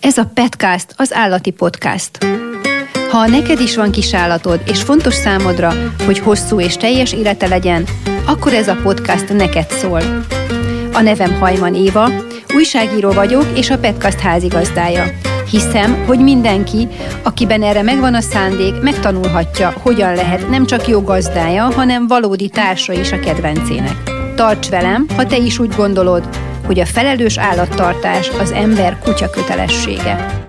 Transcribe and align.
Ez 0.00 0.18
a 0.18 0.30
Petcast, 0.34 0.94
az 0.96 1.14
állati 1.14 1.50
podcast. 1.50 2.26
Ha 3.10 3.26
neked 3.26 3.60
is 3.60 3.76
van 3.76 3.90
kisállatod, 3.90 4.60
és 4.66 4.82
fontos 4.82 5.14
számodra, 5.14 5.72
hogy 6.06 6.18
hosszú 6.18 6.60
és 6.60 6.76
teljes 6.76 7.12
élete 7.12 7.46
legyen, 7.46 7.84
akkor 8.26 8.52
ez 8.52 8.68
a 8.68 8.78
podcast 8.82 9.32
neked 9.32 9.70
szól. 9.70 10.00
A 10.92 11.00
nevem 11.00 11.38
Hajman 11.38 11.74
Éva, 11.74 12.10
újságíró 12.54 13.10
vagyok, 13.10 13.46
és 13.54 13.70
a 13.70 13.78
Petcast 13.78 14.18
házigazdája. 14.18 15.04
Hiszem, 15.50 16.04
hogy 16.06 16.18
mindenki, 16.18 16.88
akiben 17.22 17.62
erre 17.62 17.82
megvan 17.82 18.14
a 18.14 18.20
szándék, 18.20 18.80
megtanulhatja, 18.82 19.74
hogyan 19.82 20.14
lehet 20.14 20.48
nem 20.48 20.66
csak 20.66 20.88
jó 20.88 21.00
gazdája, 21.00 21.72
hanem 21.72 22.06
valódi 22.06 22.48
társa 22.48 22.92
is 22.92 23.12
a 23.12 23.20
kedvencének. 23.20 23.96
Tarts 24.34 24.68
velem, 24.68 25.06
ha 25.16 25.26
te 25.26 25.36
is 25.36 25.58
úgy 25.58 25.74
gondolod, 25.76 26.28
hogy 26.70 26.80
a 26.80 26.86
felelős 26.86 27.38
állattartás 27.38 28.28
az 28.28 28.50
ember 28.50 28.98
kutya 28.98 29.30
kötelessége. 29.30 30.46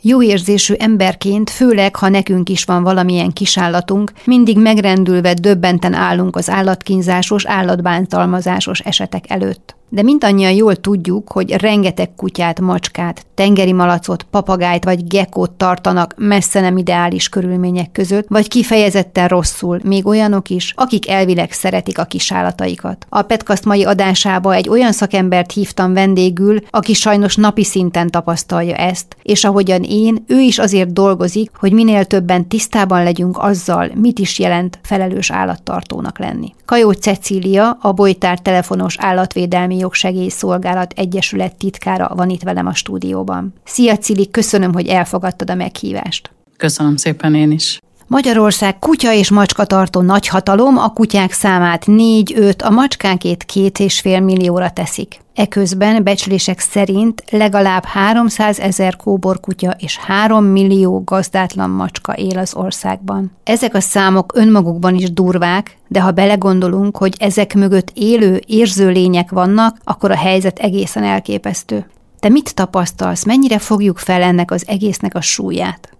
Jó 0.00 0.22
érzésű 0.22 0.74
emberként, 0.74 1.50
főleg 1.50 1.96
ha 1.96 2.08
nekünk 2.08 2.48
is 2.48 2.64
van 2.64 2.82
valamilyen 2.82 3.32
kisállatunk, 3.32 4.12
mindig 4.24 4.58
megrendülve 4.58 5.34
döbbenten 5.34 5.94
állunk 5.94 6.36
az 6.36 6.50
állatkínzásos, 6.50 7.46
állatbántalmazásos 7.46 8.80
esetek 8.80 9.30
előtt 9.30 9.76
de 9.92 10.02
mindannyian 10.02 10.52
jól 10.52 10.76
tudjuk, 10.76 11.32
hogy 11.32 11.50
rengeteg 11.50 12.14
kutyát, 12.14 12.60
macskát, 12.60 13.26
tengeri 13.34 13.72
malacot, 13.72 14.22
papagájt 14.22 14.84
vagy 14.84 15.06
gekót 15.06 15.50
tartanak 15.50 16.14
messze 16.16 16.60
nem 16.60 16.76
ideális 16.76 17.28
körülmények 17.28 17.92
között, 17.92 18.26
vagy 18.28 18.48
kifejezetten 18.48 19.28
rosszul, 19.28 19.80
még 19.84 20.06
olyanok 20.06 20.48
is, 20.48 20.72
akik 20.76 21.08
elvileg 21.08 21.52
szeretik 21.52 21.98
a 21.98 22.04
kisállataikat. 22.04 23.06
A 23.08 23.22
Petkast 23.22 23.64
mai 23.64 23.84
adásába 23.84 24.54
egy 24.54 24.68
olyan 24.68 24.92
szakembert 24.92 25.52
hívtam 25.52 25.92
vendégül, 25.92 26.58
aki 26.70 26.94
sajnos 26.94 27.36
napi 27.36 27.64
szinten 27.64 28.10
tapasztalja 28.10 28.74
ezt, 28.74 29.16
és 29.22 29.44
ahogyan 29.44 29.82
én, 29.82 30.24
ő 30.26 30.40
is 30.40 30.58
azért 30.58 30.92
dolgozik, 30.92 31.50
hogy 31.58 31.72
minél 31.72 32.04
többen 32.04 32.48
tisztában 32.48 33.02
legyünk 33.02 33.38
azzal, 33.38 33.90
mit 33.94 34.18
is 34.18 34.38
jelent 34.38 34.78
felelős 34.82 35.30
állattartónak 35.30 36.18
lenni. 36.18 36.54
Kajó 36.64 36.90
Cecília, 36.90 37.78
a 37.80 37.92
Bolytár 37.92 38.38
telefonos 38.38 38.96
állatvédelmi 38.98 39.81
Jogsegélyszolgálat 39.82 40.92
Egyesület 40.96 41.56
titkára 41.56 42.12
van 42.14 42.30
itt 42.30 42.42
velem 42.42 42.66
a 42.66 42.74
stúdióban. 42.74 43.52
Szia 43.64 43.96
Cili, 43.96 44.30
köszönöm, 44.30 44.72
hogy 44.72 44.86
elfogadtad 44.86 45.50
a 45.50 45.54
meghívást. 45.54 46.30
Köszönöm 46.56 46.96
szépen 46.96 47.34
én 47.34 47.50
is. 47.50 47.78
Magyarország 48.12 48.78
kutya 48.78 49.12
és 49.12 49.30
macska 49.30 49.64
tartó 49.64 50.00
nagyhatalom, 50.00 50.78
a 50.78 50.88
kutyák 50.88 51.32
számát 51.32 51.84
4-5, 51.86 52.64
a 52.64 52.70
macskánkét 52.70 53.44
két 53.44 53.78
és 53.78 54.00
fél 54.00 54.20
millióra 54.20 54.70
teszik. 54.70 55.20
Eközben 55.34 56.04
becslések 56.04 56.60
szerint 56.60 57.24
legalább 57.30 57.84
300 57.84 58.58
ezer 58.58 58.96
kóborkutya 58.96 59.70
és 59.78 59.96
3 59.96 60.44
millió 60.44 61.02
gazdátlan 61.04 61.70
macska 61.70 62.12
él 62.12 62.38
az 62.38 62.54
országban. 62.54 63.32
Ezek 63.44 63.74
a 63.74 63.80
számok 63.80 64.32
önmagukban 64.34 64.94
is 64.94 65.12
durvák, 65.12 65.78
de 65.88 66.00
ha 66.00 66.10
belegondolunk, 66.10 66.96
hogy 66.96 67.14
ezek 67.18 67.54
mögött 67.54 67.90
élő, 67.94 68.40
érző 68.46 68.90
lények 68.90 69.30
vannak, 69.30 69.76
akkor 69.84 70.10
a 70.10 70.16
helyzet 70.16 70.58
egészen 70.58 71.04
elképesztő. 71.04 71.86
Te 72.20 72.28
mit 72.28 72.54
tapasztalsz, 72.54 73.24
mennyire 73.24 73.58
fogjuk 73.58 73.98
fel 73.98 74.22
ennek 74.22 74.50
az 74.50 74.64
egésznek 74.66 75.14
a 75.14 75.20
súlyát? 75.20 75.92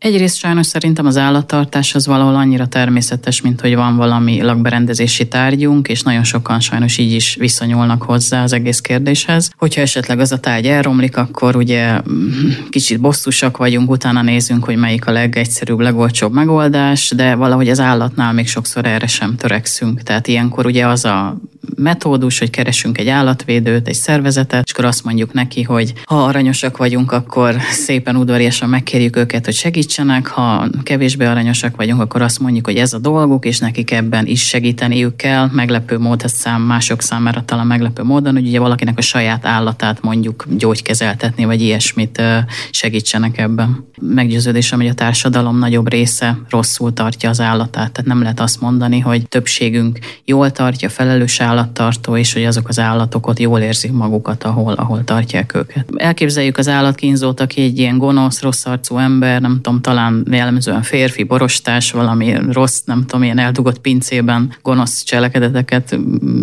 Egyrészt 0.00 0.36
sajnos 0.36 0.66
szerintem 0.66 1.06
az 1.06 1.16
állattartás 1.16 1.94
az 1.94 2.06
valahol 2.06 2.34
annyira 2.34 2.66
természetes, 2.66 3.40
mint 3.40 3.60
hogy 3.60 3.74
van 3.74 3.96
valami 3.96 4.42
lakberendezési 4.42 5.28
tárgyunk, 5.28 5.88
és 5.88 6.02
nagyon 6.02 6.24
sokan 6.24 6.60
sajnos 6.60 6.98
így 6.98 7.12
is 7.12 7.34
viszonyulnak 7.34 8.02
hozzá 8.02 8.42
az 8.42 8.52
egész 8.52 8.80
kérdéshez. 8.80 9.50
Hogyha 9.56 9.80
esetleg 9.80 10.18
az 10.20 10.32
a 10.32 10.38
tárgy 10.38 10.66
elromlik, 10.66 11.16
akkor 11.16 11.56
ugye 11.56 12.00
mm, 12.10 12.50
kicsit 12.70 13.00
bosszusak 13.00 13.56
vagyunk, 13.56 13.90
utána 13.90 14.22
nézünk, 14.22 14.64
hogy 14.64 14.76
melyik 14.76 15.06
a 15.06 15.12
legegyszerűbb, 15.12 15.80
legolcsóbb 15.80 16.32
megoldás, 16.32 17.12
de 17.16 17.34
valahogy 17.34 17.68
az 17.68 17.80
állatnál 17.80 18.32
még 18.32 18.48
sokszor 18.48 18.86
erre 18.86 19.06
sem 19.06 19.36
törekszünk. 19.36 20.02
Tehát 20.02 20.28
ilyenkor 20.28 20.66
ugye 20.66 20.86
az 20.86 21.04
a 21.04 21.36
metódus, 21.76 22.38
hogy 22.38 22.50
keresünk 22.50 22.98
egy 22.98 23.08
állatvédőt, 23.08 23.88
egy 23.88 23.94
szervezetet, 23.94 24.64
és 24.66 24.72
akkor 24.72 24.84
azt 24.84 25.04
mondjuk 25.04 25.32
neki, 25.32 25.62
hogy 25.62 25.92
ha 26.04 26.24
aranyosak 26.24 26.76
vagyunk, 26.76 27.12
akkor 27.12 27.56
szépen 27.70 28.16
udvariasan 28.16 28.68
megkérjük 28.68 29.16
őket, 29.16 29.44
hogy 29.44 29.54
segítsenek, 29.54 30.26
ha 30.26 30.68
kevésbé 30.82 31.24
aranyosak 31.24 31.76
vagyunk, 31.76 32.00
akkor 32.00 32.22
azt 32.22 32.40
mondjuk, 32.40 32.66
hogy 32.66 32.76
ez 32.76 32.92
a 32.92 32.98
dolguk, 32.98 33.44
és 33.44 33.58
nekik 33.58 33.90
ebben 33.90 34.26
is 34.26 34.46
segíteniük 34.46 35.16
kell. 35.16 35.48
Meglepő 35.52 35.98
mód, 35.98 36.22
ez 36.24 36.32
szám, 36.32 36.62
mások 36.62 37.02
számára 37.02 37.44
talán 37.44 37.66
meglepő 37.66 38.02
módon, 38.02 38.34
hogy 38.34 38.46
ugye 38.46 38.58
valakinek 38.58 38.98
a 38.98 39.02
saját 39.02 39.46
állatát 39.46 40.02
mondjuk 40.02 40.44
gyógykezeltetni, 40.48 41.44
vagy 41.44 41.60
ilyesmit 41.60 42.22
segítsenek 42.70 43.38
ebben. 43.38 43.84
Meggyőződésem, 44.00 44.78
hogy 44.78 44.88
a 44.88 44.94
társadalom 44.94 45.58
nagyobb 45.58 45.90
része 45.90 46.38
rosszul 46.48 46.92
tartja 46.92 47.28
az 47.28 47.40
állatát, 47.40 47.92
tehát 47.92 48.04
nem 48.04 48.22
lehet 48.22 48.40
azt 48.40 48.60
mondani, 48.60 48.98
hogy 48.98 49.28
többségünk 49.28 49.98
jól 50.24 50.50
tartja, 50.50 50.88
felelős 50.88 51.40
állattartó, 51.50 52.16
és 52.16 52.32
hogy 52.32 52.44
azok 52.44 52.68
az 52.68 52.78
állatok 52.78 53.26
ott 53.26 53.38
jól 53.38 53.60
érzik 53.60 53.92
magukat, 53.92 54.44
ahol, 54.44 54.72
ahol 54.72 55.04
tartják 55.04 55.54
őket. 55.54 55.88
Elképzeljük 55.96 56.58
az 56.58 56.68
állatkínzót, 56.68 57.40
aki 57.40 57.62
egy 57.62 57.78
ilyen 57.78 57.98
gonosz, 57.98 58.42
rossz 58.42 58.66
arcú 58.66 58.96
ember, 58.98 59.40
nem 59.40 59.60
tudom, 59.62 59.80
talán 59.80 60.26
jellemzően 60.30 60.82
férfi, 60.82 61.22
borostás, 61.22 61.92
valami 61.92 62.34
rossz, 62.50 62.80
nem 62.84 63.04
tudom, 63.06 63.22
ilyen 63.22 63.38
eldugott 63.38 63.78
pincében 63.80 64.52
gonosz 64.62 65.02
cselekedeteket 65.02 65.98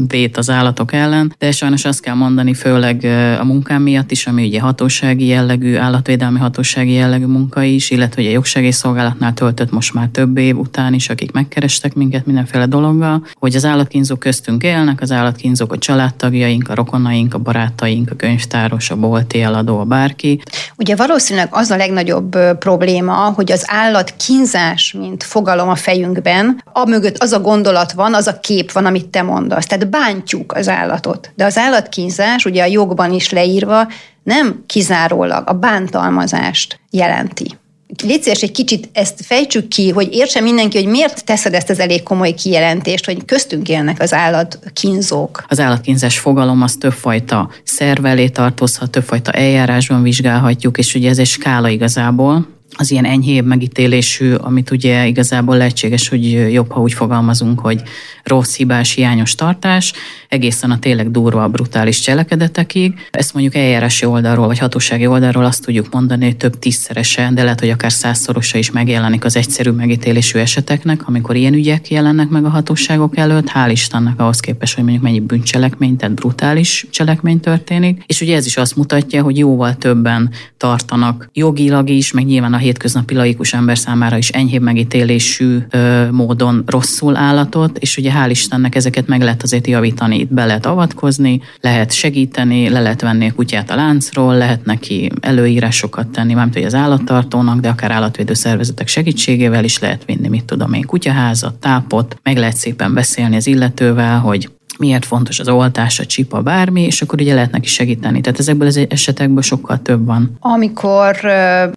vét 0.08 0.38
az 0.38 0.50
állatok 0.50 0.94
ellen, 0.94 1.34
de 1.38 1.52
sajnos 1.52 1.86
azt 1.86 2.02
kell 2.02 2.16
mondani, 2.16 2.54
főleg 2.54 3.04
a 3.40 3.44
munkám 3.44 3.82
miatt 3.82 4.12
is, 4.12 4.28
ami 4.28 4.46
ugye 4.46 4.60
hatósági 4.60 5.26
jellegű, 5.26 5.76
állatvédelmi 5.76 6.40
hatósági 6.40 6.92
jellegű 6.92 7.26
munka 7.26 7.64
is, 7.64 7.90
illetve 7.90 8.22
ugye 8.22 8.30
a 8.30 8.34
jogsegélyszolgálatnál 8.34 9.34
töltött 9.34 9.72
most 9.72 9.94
már 9.94 10.08
több 10.08 10.38
év 10.38 10.58
után 10.58 10.94
is, 10.94 11.10
akik 11.10 11.32
megkerestek 11.32 11.94
minket 11.94 12.26
mindenféle 12.26 12.66
dologgal, 12.66 13.26
hogy 13.34 13.56
az 13.56 13.66
állatkínzók 13.66 14.20
köztünk 14.20 14.64
élnek, 14.64 14.97
vannak 14.98 15.02
az 15.02 15.12
állatkínzók, 15.12 15.74
a 15.74 15.78
családtagjaink, 15.78 16.70
a 16.70 16.76
rokonaink, 16.76 17.34
a 17.34 17.38
barátaink, 17.38 18.12
a 18.12 18.16
könyvtáros, 18.16 18.90
a 18.90 18.96
bolti 18.96 19.42
eladó, 19.42 19.80
a 19.80 19.84
bárki. 19.84 20.42
Ugye 20.78 20.96
valószínűleg 20.96 21.48
az 21.52 21.70
a 21.70 21.76
legnagyobb 21.76 22.38
probléma, 22.60 23.14
hogy 23.14 23.52
az 23.52 23.64
állatkínzás, 23.68 24.94
mint 25.00 25.24
fogalom 25.24 25.70
a 25.70 25.76
fejünkben, 25.76 26.62
a 26.74 26.86
mögött 26.86 27.18
az 27.18 27.32
a 27.32 27.40
gondolat 27.40 27.92
van, 27.92 28.14
az 28.14 28.28
a 28.28 28.40
kép 28.40 28.72
van, 28.72 28.86
amit 28.86 29.08
te 29.08 29.22
mondasz. 29.22 29.66
Tehát 29.66 29.90
bántjuk 29.90 30.54
az 30.54 30.68
állatot. 30.68 31.32
De 31.36 31.46
az 31.46 31.58
állatkínzás, 31.58 32.46
ugye 32.46 32.64
a 32.64 32.66
jogban 32.66 33.14
is 33.14 33.32
leírva, 33.32 33.88
nem 34.24 34.64
kizárólag 34.66 35.50
a 35.50 35.54
bántalmazást 35.54 36.80
jelenti. 36.90 37.58
Légy 38.04 38.22
szíves, 38.22 38.42
egy 38.42 38.52
kicsit 38.52 38.90
ezt 38.94 39.26
fejtsük 39.26 39.68
ki, 39.68 39.90
hogy 39.90 40.14
értse 40.14 40.42
mindenki, 40.42 40.78
hogy 40.78 40.88
miért 40.88 41.26
teszed 41.26 41.54
ezt 41.54 41.70
az 41.70 41.80
elég 41.80 42.04
komoly 42.04 42.34
kijelentést, 42.34 43.06
hogy 43.06 43.26
köztünk 43.26 43.70
élnek 43.70 44.02
az 44.02 44.14
állatkínzók. 44.14 45.44
Az 45.48 45.60
állatkínzás 45.60 46.20
fogalom 46.20 46.62
az 46.62 46.76
többfajta 46.76 47.50
szervelé 47.64 48.28
tartozhat, 48.28 48.90
többfajta 48.90 49.32
eljárásban 49.32 50.04
vizsgálhatjuk, 50.04 50.78
és 50.78 50.96
ugye 50.96 51.10
ez 51.10 51.18
egy 51.18 51.28
skála 51.28 51.70
igazából, 51.70 52.57
az 52.78 52.92
ilyen 52.92 53.06
enyhébb 53.06 53.46
megítélésű, 53.46 54.34
amit 54.34 54.72
ugye 54.72 55.08
igazából 55.08 55.58
lehetséges, 55.58 56.08
hogy 56.08 56.52
jobb, 56.54 56.72
ha 56.72 56.82
úgy 56.82 56.94
fogalmazunk, 56.94 57.60
hogy 57.60 57.82
rossz, 58.24 58.56
hibás, 58.56 58.94
hiányos 58.94 59.36
tartás, 59.36 59.94
egészen 60.30 60.72
a 60.72 60.80
tényleg 60.80 61.12
durva, 61.12 61.48
brutális 61.48 62.00
cselekedetekig. 62.00 62.94
Ezt 63.12 63.34
mondjuk 63.34 63.56
eljárási 63.56 64.06
oldalról, 64.06 64.48
vagy 64.48 64.58
hatósági 64.58 65.08
oldalról 65.08 65.46
azt 65.46 65.66
tudjuk 65.66 65.88
mondani, 65.92 66.26
hogy 66.26 66.38
több 66.38 66.60
tízszerese, 66.60 67.30
de 67.34 67.44
lehet, 67.44 67.60
hogy 67.60 67.70
akár 67.70 67.92
százszorosa 67.92 68.58
is 68.58 68.72
megjelenik 68.72 69.26
az 69.26 69.36
egyszerű 69.36 69.70
megítélésű 69.70 70.40
eseteknek, 70.40 71.08
amikor 71.08 71.36
ilyen 71.36 71.54
ügyek 71.54 71.90
jelennek 71.90 72.30
meg 72.30 72.46
a 72.46 72.50
hatóságok 72.50 73.18
előtt. 73.18 73.48
Hál' 73.54 73.70
Istennek 73.72 74.20
ahhoz 74.20 74.40
képest, 74.40 74.76
hogy 74.76 74.84
mondjuk 74.84 75.04
mennyi 75.04 75.20
bűncselekmény, 75.20 75.98
tehát 75.98 76.16
brutális 76.16 76.86
cselekmény 76.90 77.40
történik. 77.40 78.04
És 78.06 78.22
ugye 78.22 78.36
ez 78.36 78.46
is 78.46 78.58
azt 78.58 78.76
mutatja, 78.76 79.24
hogy 79.24 79.38
jóval 79.38 79.76
többen 79.76 80.30
tartanak 80.58 81.30
jogilag 81.34 81.90
is, 81.90 82.12
meg 82.12 82.26
nyilván 82.26 82.54
a 82.54 82.58
hétköznapi 82.68 83.14
laikus 83.14 83.54
ember 83.54 83.78
számára 83.78 84.18
is 84.18 84.30
enyhébb 84.30 84.62
megítélésű 84.62 85.58
ö, 85.70 86.12
módon 86.12 86.64
rosszul 86.66 87.16
állatot, 87.16 87.78
és 87.78 87.98
ugye 87.98 88.12
hál' 88.12 88.30
Istennek 88.30 88.76
ezeket 88.76 89.08
meg 89.08 89.22
lehet 89.22 89.44
azért 89.44 89.68
javítani, 89.68 90.20
itt 90.20 90.34
be 90.34 90.46
lehet 90.46 90.66
avatkozni, 90.66 91.42
lehet 91.62 91.92
segíteni, 91.92 92.70
le 92.70 92.82
lehet 92.82 93.02
venni 93.02 93.28
a 93.28 93.34
kutyát 93.34 93.72
a 93.72 93.76
láncról, 93.76 94.38
lehet 94.38 94.66
neki 94.66 95.12
előírásokat 95.20 96.08
tenni, 96.08 96.34
mármint 96.34 96.56
hogy 96.56 96.66
az 96.66 96.74
állattartónak, 96.74 97.60
de 97.60 97.70
akár 97.70 97.92
állatvédő 97.92 98.34
szervezetek 98.34 98.88
segítségével 98.88 99.64
is 99.64 99.80
lehet 99.80 100.06
vinni, 100.06 100.28
mit 100.28 100.46
tudom 100.46 100.74
én, 100.74 100.86
kutyaházat, 100.86 101.56
tápot, 101.56 102.20
meg 102.24 102.38
lehet 102.38 102.58
szépen 102.58 102.94
beszélni 102.94 103.36
az 103.36 103.48
illetővel, 103.48 104.20
hogy 104.20 104.50
miért 104.78 105.06
fontos 105.06 105.40
az 105.40 105.48
oltás, 105.48 106.00
a 106.00 106.06
csipa, 106.06 106.42
bármi, 106.42 106.82
és 106.82 107.02
akkor 107.02 107.22
ugye 107.22 107.34
lehet 107.34 107.52
neki 107.52 107.68
segíteni. 107.68 108.22
Tehát 108.22 108.40
ezekből 108.40 108.68
az 108.68 108.80
esetekből 108.90 109.42
sokkal 109.42 109.82
több 109.82 110.06
van. 110.06 110.38
Amikor 110.40 111.26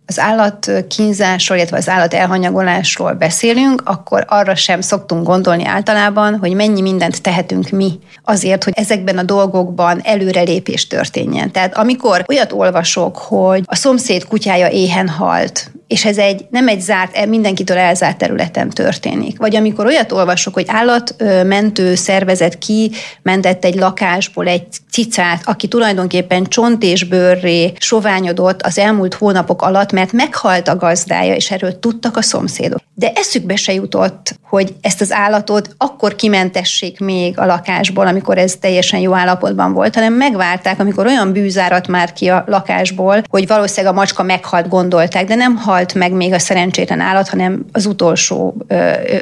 az 0.06 0.19
állatkínzásról, 0.19 1.58
illetve 1.58 1.76
az 1.76 1.88
állat 1.88 2.14
elhanyagolásról 2.14 3.12
beszélünk, 3.12 3.82
akkor 3.85 4.25
arra 4.29 4.55
sem 4.55 4.81
szoktunk 4.81 5.26
gondolni 5.26 5.64
általában, 5.64 6.38
hogy 6.38 6.55
mennyi 6.55 6.81
mindent 6.81 7.23
tehetünk 7.23 7.70
mi 7.70 7.99
azért, 8.25 8.64
hogy 8.64 8.73
ezekben 8.76 9.19
a 9.19 9.23
dolgokban 9.23 10.00
előrelépés 10.02 10.87
történjen. 10.87 11.52
Tehát 11.52 11.76
amikor 11.76 12.25
olyat 12.29 12.52
olvasok, 12.52 13.17
hogy 13.17 13.62
a 13.64 13.75
szomszéd 13.75 14.26
kutyája 14.26 14.69
éhen 14.69 15.08
halt, 15.08 15.70
és 15.87 16.05
ez 16.05 16.19
egy 16.19 16.47
nem 16.50 16.69
egy 16.69 16.81
zárt, 16.81 17.26
mindenkitől 17.26 17.76
elzárt 17.76 18.19
területen 18.19 18.70
történik. 18.70 19.38
Vagy 19.38 19.56
amikor 19.56 19.87
olyat 19.87 20.12
olvasok, 20.12 20.55
hogy 20.55 20.64
állatmentő 20.69 21.94
szervezet 21.94 22.58
ki 22.58 22.89
mentett 23.22 23.64
egy 23.64 23.75
lakásból 23.75 24.46
egy 24.46 24.66
cicát, 24.90 25.42
aki 25.44 25.69
tulajdonképpen 25.69 26.44
csont 26.44 26.82
és 26.82 27.04
bőrré 27.04 27.72
soványodott 27.78 28.62
az 28.62 28.78
elmúlt 28.78 29.14
hónapok 29.14 29.62
alatt, 29.62 29.92
mert 29.92 30.12
meghalt 30.12 30.69
a 30.69 30.76
gazdája, 30.76 31.34
és 31.34 31.50
erről 31.50 31.78
tudtak 31.78 32.16
a 32.16 32.22
szomszédok. 32.22 32.78
De 32.94 33.12
eszükbe 33.14 33.56
se 33.56 33.72
jutott, 33.72 34.38
hogy 34.42 34.75
ezt 34.81 35.00
az 35.00 35.12
állatot 35.12 35.75
akkor 35.76 36.14
kimentessék 36.16 37.00
még 37.00 37.38
a 37.38 37.46
lakásból, 37.46 38.06
amikor 38.06 38.38
ez 38.38 38.54
teljesen 38.60 39.00
jó 39.00 39.14
állapotban 39.14 39.72
volt, 39.72 39.94
hanem 39.94 40.12
megvárták, 40.12 40.81
amikor 40.81 41.06
olyan 41.06 41.32
bűzárat 41.32 41.88
már 41.88 42.12
ki 42.12 42.28
a 42.28 42.44
lakásból, 42.46 43.22
hogy 43.28 43.46
valószínűleg 43.46 43.94
a 43.94 43.98
macska 43.98 44.22
meghalt, 44.22 44.69
gondolták, 44.69 45.25
de 45.26 45.34
nem 45.34 45.56
halt 45.56 45.94
meg 45.94 46.12
még 46.12 46.32
a 46.32 46.38
szerencsétlen 46.38 47.00
állat, 47.00 47.28
hanem 47.28 47.64
az 47.72 47.87
utolsó 47.87 48.56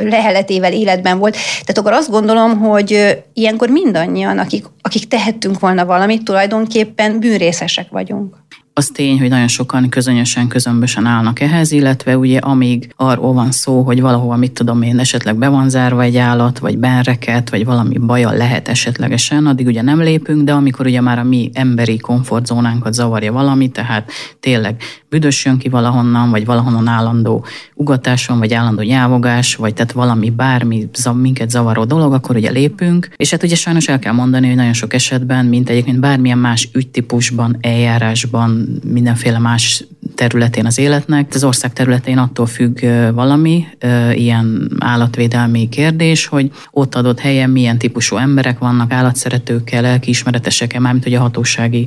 leheletével 0.00 0.72
életben 0.72 1.18
volt. 1.18 1.32
Tehát 1.32 1.78
akkor 1.78 1.92
azt 1.92 2.10
gondolom, 2.10 2.58
hogy 2.58 3.18
ilyenkor 3.58 3.82
mindannyian, 3.82 4.38
akik, 4.38 4.64
akik 4.80 5.08
tehettünk 5.08 5.60
volna 5.60 5.84
valamit, 5.86 6.24
tulajdonképpen 6.24 7.20
bűnrészesek 7.20 7.90
vagyunk. 7.90 8.36
Az 8.72 8.90
tény, 8.94 9.18
hogy 9.18 9.28
nagyon 9.28 9.48
sokan 9.48 9.88
közönösen, 9.88 10.48
közömbösen 10.48 11.06
állnak 11.06 11.40
ehhez, 11.40 11.72
illetve 11.72 12.18
ugye 12.18 12.38
amíg 12.38 12.92
arról 12.96 13.32
van 13.32 13.50
szó, 13.50 13.82
hogy 13.82 14.00
valahova, 14.00 14.36
mit 14.36 14.52
tudom 14.52 14.82
én, 14.82 14.98
esetleg 14.98 15.36
be 15.36 15.48
van 15.48 15.68
zárva 15.68 16.02
egy 16.02 16.16
állat, 16.16 16.58
vagy 16.58 16.78
benreket, 16.78 17.50
vagy 17.50 17.64
valami 17.64 17.98
baja 17.98 18.30
lehet 18.30 18.68
esetlegesen, 18.68 19.46
addig 19.46 19.66
ugye 19.66 19.82
nem 19.82 20.00
lépünk, 20.00 20.42
de 20.44 20.52
amikor 20.52 20.86
ugye 20.86 21.00
már 21.00 21.18
a 21.18 21.24
mi 21.24 21.50
emberi 21.54 21.98
komfortzónánkat 21.98 22.94
zavarja 22.94 23.32
valami, 23.32 23.68
tehát 23.68 24.10
tényleg 24.40 24.82
büdös 25.10 25.44
jön 25.44 25.58
ki 25.58 25.68
valahonnan, 25.68 26.30
vagy 26.30 26.44
valahonnan 26.44 26.86
állandó 26.86 27.44
ugatáson, 27.74 28.38
vagy 28.38 28.52
állandó 28.52 28.82
nyávogás, 28.82 29.54
vagy 29.54 29.74
tehát 29.74 29.92
valami 29.92 30.30
bármi 30.30 30.88
minket 31.14 31.50
zavaró 31.50 31.84
dolog, 31.84 32.12
akkor 32.12 32.36
ugye 32.36 32.50
lépünk. 32.50 33.08
És 33.16 33.30
hát 33.30 33.42
ugye 33.42 33.54
sajnos 33.54 33.88
el 33.88 33.98
kell 33.98 34.12
mondani, 34.12 34.46
hogy 34.46 34.56
nagyon 34.56 34.72
sok 34.72 34.94
esetben, 34.94 35.46
mint 35.46 35.68
egyébként 35.68 36.00
bármilyen 36.00 36.38
más 36.38 36.68
ügytípusban, 36.72 37.56
eljárásban, 37.60 38.80
mindenféle 38.84 39.38
más 39.38 39.84
területén 40.14 40.66
az 40.66 40.78
életnek. 40.78 41.34
Az 41.34 41.44
ország 41.44 41.72
területén 41.72 42.18
attól 42.18 42.46
függ 42.46 42.80
valami, 43.14 43.66
ilyen 44.12 44.70
állatvédelmi 44.78 45.68
kérdés, 45.68 46.26
hogy 46.26 46.50
ott 46.70 46.94
adott 46.94 47.20
helyen 47.20 47.50
milyen 47.50 47.78
típusú 47.78 48.16
emberek 48.16 48.58
vannak, 48.58 48.92
állatszeretőkkel, 48.92 49.82
lelkiismeretesekkel, 49.82 50.80
mármint 50.80 51.04
hogy 51.04 51.14
a 51.14 51.20
hatósági 51.20 51.86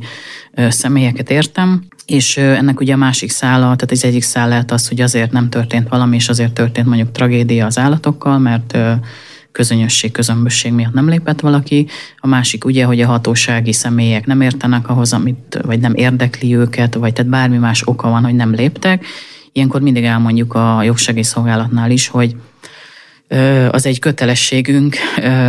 személyeket 0.69 1.29
értem. 1.31 1.83
És 2.11 2.37
ennek 2.37 2.79
ugye 2.79 2.93
a 2.93 2.97
másik 2.97 3.29
szála, 3.29 3.63
tehát 3.63 3.91
az 3.91 4.05
egyik 4.05 4.23
szál 4.23 4.47
lehet 4.47 4.71
az, 4.71 4.87
hogy 4.87 5.01
azért 5.01 5.31
nem 5.31 5.49
történt 5.49 5.89
valami, 5.89 6.15
és 6.15 6.29
azért 6.29 6.53
történt 6.53 6.87
mondjuk 6.87 7.11
tragédia 7.11 7.65
az 7.65 7.77
állatokkal, 7.77 8.39
mert 8.39 8.77
közönösség, 9.51 10.11
közömbösség 10.11 10.71
miatt 10.71 10.93
nem 10.93 11.09
lépett 11.09 11.39
valaki. 11.39 11.87
A 12.17 12.27
másik 12.27 12.65
ugye, 12.65 12.85
hogy 12.85 13.01
a 13.01 13.07
hatósági 13.07 13.73
személyek 13.73 14.25
nem 14.25 14.41
értenek 14.41 14.89
ahhoz, 14.89 15.13
amit, 15.13 15.59
vagy 15.61 15.79
nem 15.79 15.93
érdekli 15.95 16.55
őket, 16.55 16.93
vagy 16.93 17.13
tehát 17.13 17.31
bármi 17.31 17.57
más 17.57 17.87
oka 17.87 18.09
van, 18.09 18.23
hogy 18.23 18.35
nem 18.35 18.53
léptek. 18.53 19.05
Ilyenkor 19.51 19.81
mindig 19.81 20.03
elmondjuk 20.03 20.53
a 20.53 20.83
jogsegélyszolgálatnál 20.83 21.91
is, 21.91 22.07
hogy 22.07 22.35
az 23.69 23.85
egy 23.85 23.99
kötelességünk, 23.99 24.95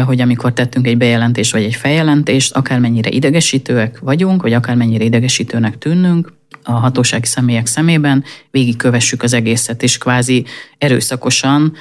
hogy 0.05 0.21
amikor 0.21 0.53
tettünk 0.53 0.87
egy 0.87 0.97
bejelentést 0.97 1.53
vagy 1.53 1.65
egy 1.65 1.75
feljelentést, 1.75 2.55
akármennyire 2.55 3.11
idegesítőek 3.11 3.99
vagyunk, 3.99 4.43
vagy 4.43 4.53
akármennyire 4.53 5.05
idegesítőnek 5.05 5.79
tűnnünk, 5.79 6.41
a 6.63 6.73
hatósági 6.73 7.27
személyek 7.27 7.67
szemében 7.67 8.25
végigkövessük 8.51 9.23
az 9.23 9.33
egészet, 9.33 9.83
és 9.83 9.99
kvázi 9.99 10.45
erőszakosan 10.79 11.77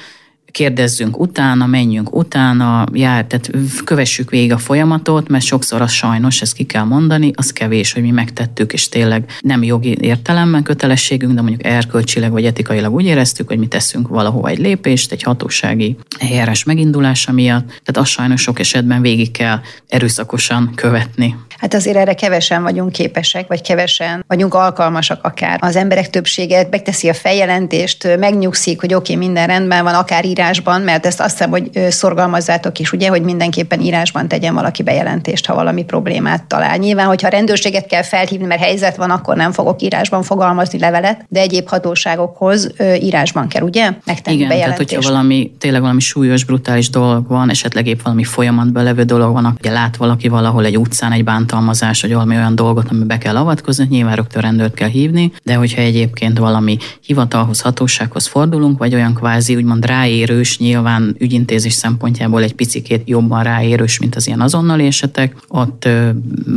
kérdezzünk 0.52 1.20
utána, 1.20 1.66
menjünk 1.66 2.16
utána, 2.16 2.84
jár, 2.92 3.24
tehát 3.24 3.50
kövessük 3.84 4.30
végig 4.30 4.52
a 4.52 4.58
folyamatot, 4.58 5.28
mert 5.28 5.44
sokszor 5.44 5.80
az 5.80 5.90
sajnos, 5.90 6.42
ezt 6.42 6.54
ki 6.54 6.64
kell 6.64 6.84
mondani, 6.84 7.30
az 7.34 7.52
kevés, 7.52 7.92
hogy 7.92 8.02
mi 8.02 8.10
megtettük, 8.10 8.72
és 8.72 8.88
tényleg 8.88 9.24
nem 9.40 9.62
jogi 9.62 9.96
értelemben 10.00 10.62
kötelességünk, 10.62 11.34
de 11.34 11.40
mondjuk 11.40 11.66
erkölcsileg 11.66 12.30
vagy 12.30 12.44
etikailag 12.44 12.94
úgy 12.94 13.04
éreztük, 13.04 13.48
hogy 13.48 13.58
mi 13.58 13.66
teszünk 13.66 14.08
valahova 14.08 14.48
egy 14.48 14.58
lépést, 14.58 15.12
egy 15.12 15.22
hatósági 15.22 15.96
eljárás 16.18 16.64
megindulása 16.64 17.32
miatt, 17.32 17.66
tehát 17.66 17.96
azt 17.96 18.10
sajnos 18.10 18.40
sok 18.40 18.58
esetben 18.58 19.00
végig 19.00 19.30
kell 19.30 19.60
erőszakosan 19.88 20.72
követni. 20.74 21.36
Hát 21.62 21.74
azért 21.74 21.96
erre 21.96 22.14
kevesen 22.14 22.62
vagyunk 22.62 22.92
képesek, 22.92 23.46
vagy 23.46 23.62
kevesen 23.62 24.24
vagyunk 24.28 24.54
alkalmasak 24.54 25.24
akár. 25.24 25.58
Az 25.60 25.76
emberek 25.76 26.10
többsége 26.10 26.66
megteszi 26.70 27.08
a 27.08 27.14
feljelentést, 27.14 28.16
megnyugszik, 28.18 28.80
hogy 28.80 28.94
oké, 28.94 29.14
okay, 29.14 29.26
minden 29.26 29.46
rendben 29.46 29.84
van, 29.84 29.94
akár 29.94 30.24
írásban, 30.42 30.80
mert 30.80 31.06
ezt 31.06 31.20
azt 31.20 31.30
hiszem, 31.30 31.50
hogy 31.50 31.70
szorgalmazzátok 31.88 32.78
is, 32.78 32.92
ugye, 32.92 33.08
hogy 33.08 33.22
mindenképpen 33.22 33.80
írásban 33.80 34.28
tegyen 34.28 34.54
valaki 34.54 34.82
bejelentést, 34.82 35.46
ha 35.46 35.54
valami 35.54 35.84
problémát 35.84 36.44
talál. 36.44 36.76
Nyilván, 36.76 37.06
hogyha 37.06 37.28
rendőrséget 37.28 37.86
kell 37.86 38.02
felhívni, 38.02 38.46
mert 38.46 38.60
helyzet 38.60 38.96
van, 38.96 39.10
akkor 39.10 39.36
nem 39.36 39.52
fogok 39.52 39.82
írásban 39.82 40.22
fogalmazni 40.22 40.78
levelet, 40.78 41.24
de 41.28 41.40
egyéb 41.40 41.68
hatóságokhoz 41.68 42.70
írásban 43.00 43.48
kell, 43.48 43.62
ugye? 43.62 43.90
Megtenni 44.04 44.36
Igen, 44.36 44.48
tehát 44.48 44.76
hogyha 44.76 45.00
valami, 45.00 45.52
tényleg 45.58 45.80
valami 45.80 46.00
súlyos, 46.00 46.44
brutális 46.44 46.90
dolog 46.90 47.28
van, 47.28 47.50
esetleg 47.50 47.86
épp 47.86 48.02
valami 48.02 48.24
folyamatban 48.24 48.84
levő 48.84 49.02
dolog 49.02 49.32
van, 49.32 49.56
ugye 49.58 49.70
lát 49.70 49.96
valaki 49.96 50.28
valahol 50.28 50.64
egy 50.64 50.78
utcán 50.78 51.12
egy 51.12 51.24
bánt 51.24 51.52
bántalmazás, 51.52 52.02
vagy 52.02 52.12
valami 52.12 52.36
olyan 52.36 52.54
dolgot, 52.54 52.90
amiben 52.90 53.18
kell 53.18 53.36
avatkozni, 53.36 53.86
nyilván 53.90 54.16
rögtön 54.16 54.42
rendőrt 54.42 54.74
kell 54.74 54.88
hívni, 54.88 55.32
de 55.42 55.54
hogyha 55.54 55.80
egyébként 55.80 56.38
valami 56.38 56.76
hivatalhoz, 57.00 57.60
hatósághoz 57.60 58.26
fordulunk, 58.26 58.78
vagy 58.78 58.94
olyan 58.94 59.14
kvázi 59.14 59.56
úgymond 59.56 59.84
ráérős, 60.32 60.58
nyilván 60.58 61.16
ügyintézés 61.18 61.72
szempontjából 61.72 62.42
egy 62.42 62.54
picikét 62.54 63.02
jobban 63.04 63.42
ráérős, 63.42 63.98
mint 63.98 64.16
az 64.16 64.26
ilyen 64.26 64.40
azonnali 64.40 64.86
esetek, 64.86 65.36
ott 65.48 65.88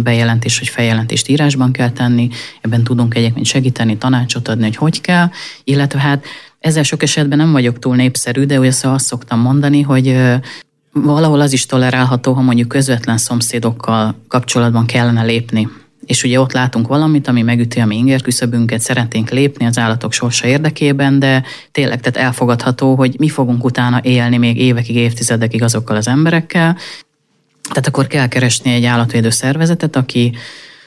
bejelentés 0.03 0.59
vagy 0.59 0.67
feljelentést 0.67 1.27
írásban 1.27 1.71
kell 1.71 1.91
tenni, 1.91 2.29
ebben 2.61 2.83
tudunk 2.83 3.15
egyébként 3.15 3.45
segíteni, 3.45 3.97
tanácsot 3.97 4.47
adni, 4.47 4.63
hogy 4.63 4.75
hogy 4.75 5.01
kell, 5.01 5.29
illetve 5.63 5.99
hát 5.99 6.25
ezzel 6.59 6.83
sok 6.83 7.03
esetben 7.03 7.37
nem 7.37 7.51
vagyok 7.51 7.79
túl 7.79 7.95
népszerű, 7.95 8.43
de 8.43 8.59
ugye 8.59 8.71
azt 8.81 9.05
szoktam 9.05 9.39
mondani, 9.39 9.81
hogy 9.81 10.17
valahol 10.91 11.41
az 11.41 11.53
is 11.53 11.65
tolerálható, 11.65 12.33
ha 12.33 12.41
mondjuk 12.41 12.67
közvetlen 12.67 13.17
szomszédokkal 13.17 14.15
kapcsolatban 14.27 14.85
kellene 14.85 15.23
lépni. 15.23 15.67
És 16.05 16.23
ugye 16.23 16.39
ott 16.39 16.51
látunk 16.51 16.87
valamit, 16.87 17.27
ami 17.27 17.41
megüti 17.41 17.79
a 17.79 17.85
mi 17.85 17.95
inger 17.95 18.21
küszöbünket, 18.21 18.81
szeretnénk 18.81 19.29
lépni 19.29 19.65
az 19.65 19.77
állatok 19.77 20.13
sorsa 20.13 20.47
érdekében, 20.47 21.19
de 21.19 21.43
tényleg 21.71 21.99
tehát 22.01 22.27
elfogadható, 22.27 22.95
hogy 22.95 23.15
mi 23.19 23.29
fogunk 23.29 23.63
utána 23.63 23.99
élni 24.03 24.37
még 24.37 24.57
évekig, 24.57 24.95
évtizedekig 24.95 25.63
azokkal 25.63 25.95
az 25.95 26.07
emberekkel. 26.07 26.77
Tehát 27.69 27.87
akkor 27.87 28.07
kell 28.07 28.27
keresni 28.27 28.73
egy 28.73 28.85
állatvédő 28.85 29.29
szervezetet, 29.29 29.95
aki 29.95 30.33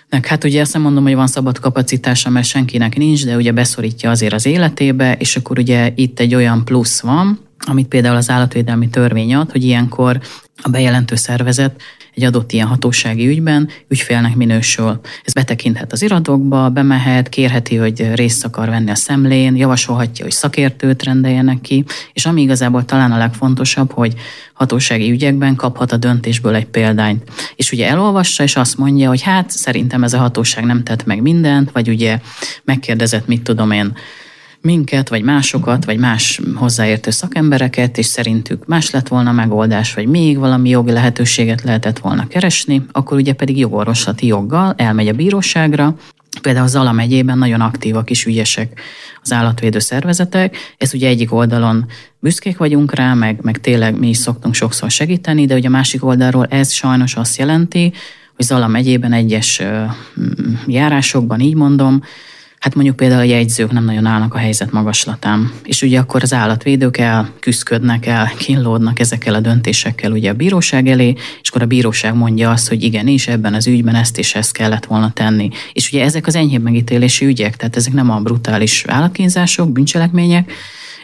Nek, 0.08 0.26
hát 0.26 0.44
ugye 0.44 0.64
nem 0.72 0.82
mondom, 0.82 1.02
hogy 1.02 1.14
van 1.14 1.26
szabad 1.26 1.58
kapacitása, 1.58 2.30
mert 2.30 2.46
senkinek 2.46 2.96
nincs, 2.96 3.24
de 3.24 3.36
ugye 3.36 3.52
beszorítja 3.52 4.10
azért 4.10 4.32
az 4.32 4.46
életébe, 4.46 5.14
és 5.18 5.36
akkor 5.36 5.58
ugye 5.58 5.92
itt 5.94 6.20
egy 6.20 6.34
olyan 6.34 6.64
plusz 6.64 7.00
van, 7.00 7.40
amit 7.58 7.88
például 7.88 8.16
az 8.16 8.30
állatvédelmi 8.30 8.88
törvény 8.88 9.34
ad, 9.34 9.50
hogy 9.50 9.64
ilyenkor 9.64 10.20
a 10.62 10.68
bejelentő 10.68 11.14
szervezet 11.14 11.82
egy 12.18 12.24
adott 12.24 12.52
ilyen 12.52 12.66
hatósági 12.66 13.26
ügyben 13.26 13.68
ügyfélnek 13.88 14.34
minősül. 14.34 15.00
Ez 15.24 15.32
betekinthet 15.32 15.92
az 15.92 16.02
iratokba, 16.02 16.68
bemehet, 16.68 17.28
kérheti, 17.28 17.76
hogy 17.76 18.14
részt 18.14 18.44
akar 18.44 18.68
venni 18.68 18.90
a 18.90 18.94
szemlén, 18.94 19.56
javasolhatja, 19.56 20.24
hogy 20.24 20.32
szakértőt 20.32 21.02
rendeljenek 21.02 21.60
ki, 21.60 21.84
és 22.12 22.26
ami 22.26 22.42
igazából 22.42 22.84
talán 22.84 23.12
a 23.12 23.18
legfontosabb, 23.18 23.92
hogy 23.92 24.14
hatósági 24.52 25.10
ügyekben 25.10 25.54
kaphat 25.54 25.92
a 25.92 25.96
döntésből 25.96 26.54
egy 26.54 26.66
példányt. 26.66 27.22
És 27.56 27.72
ugye 27.72 27.88
elolvassa, 27.88 28.42
és 28.42 28.56
azt 28.56 28.78
mondja, 28.78 29.08
hogy 29.08 29.22
hát 29.22 29.50
szerintem 29.50 30.02
ez 30.02 30.12
a 30.12 30.18
hatóság 30.18 30.64
nem 30.64 30.82
tett 30.82 31.04
meg 31.04 31.22
mindent, 31.22 31.70
vagy 31.70 31.88
ugye 31.88 32.20
megkérdezett, 32.64 33.26
mit 33.26 33.42
tudom 33.42 33.70
én, 33.70 33.96
minket, 34.60 35.08
vagy 35.08 35.22
másokat, 35.22 35.84
vagy 35.84 35.98
más 35.98 36.40
hozzáértő 36.54 37.10
szakembereket, 37.10 37.98
és 37.98 38.06
szerintük 38.06 38.66
más 38.66 38.90
lett 38.90 39.08
volna 39.08 39.32
megoldás, 39.32 39.94
vagy 39.94 40.06
még 40.06 40.38
valami 40.38 40.68
jogi 40.68 40.92
lehetőséget 40.92 41.62
lehetett 41.62 41.98
volna 41.98 42.26
keresni, 42.26 42.84
akkor 42.92 43.16
ugye 43.16 43.32
pedig 43.32 43.58
jogorvoslati 43.58 44.26
joggal 44.26 44.74
elmegy 44.76 45.08
a 45.08 45.12
bíróságra, 45.12 45.94
Például 46.42 46.66
Zala 46.66 46.92
megyében 46.92 47.38
nagyon 47.38 47.60
aktívak 47.60 48.10
és 48.10 48.24
ügyesek 48.26 48.80
az 49.22 49.32
állatvédő 49.32 49.78
szervezetek. 49.78 50.56
Ez 50.76 50.94
ugye 50.94 51.08
egyik 51.08 51.32
oldalon 51.32 51.86
büszkék 52.20 52.56
vagyunk 52.56 52.94
rá, 52.94 53.14
meg, 53.14 53.38
meg 53.42 53.60
tényleg 53.60 53.98
mi 53.98 54.08
is 54.08 54.16
szoktunk 54.16 54.54
sokszor 54.54 54.90
segíteni, 54.90 55.46
de 55.46 55.54
ugye 55.54 55.68
a 55.68 55.70
másik 55.70 56.04
oldalról 56.04 56.46
ez 56.46 56.72
sajnos 56.72 57.14
azt 57.14 57.38
jelenti, 57.38 57.92
hogy 58.36 58.44
Zala 58.44 58.66
megyében 58.66 59.12
egyes 59.12 59.62
járásokban, 60.66 61.40
így 61.40 61.54
mondom, 61.54 62.02
Hát 62.58 62.74
mondjuk 62.74 62.96
például 62.96 63.20
a 63.20 63.24
jegyzők 63.24 63.72
nem 63.72 63.84
nagyon 63.84 64.06
állnak 64.06 64.34
a 64.34 64.38
helyzet 64.38 64.72
magaslatán. 64.72 65.52
És 65.64 65.82
ugye 65.82 65.98
akkor 65.98 66.22
az 66.22 66.32
állatvédők 66.32 66.96
el 66.96 67.30
küzdködnek 67.40 68.06
el, 68.06 68.32
kínlódnak 68.38 69.00
ezekkel 69.00 69.34
a 69.34 69.40
döntésekkel 69.40 70.12
ugye 70.12 70.30
a 70.30 70.34
bíróság 70.34 70.88
elé, 70.88 71.14
és 71.42 71.48
akkor 71.48 71.62
a 71.62 71.66
bíróság 71.66 72.14
mondja 72.14 72.50
azt, 72.50 72.68
hogy 72.68 72.82
igenis 72.82 73.28
ebben 73.28 73.54
az 73.54 73.66
ügyben 73.66 73.94
ezt 73.94 74.18
és 74.18 74.34
ezt 74.34 74.52
kellett 74.52 74.84
volna 74.84 75.12
tenni. 75.12 75.48
És 75.72 75.92
ugye 75.92 76.04
ezek 76.04 76.26
az 76.26 76.34
enyhébb 76.34 76.62
megítélési 76.62 77.24
ügyek, 77.24 77.56
tehát 77.56 77.76
ezek 77.76 77.92
nem 77.92 78.10
a 78.10 78.20
brutális 78.20 78.84
állatkínzások, 78.86 79.72
bűncselekmények, 79.72 80.52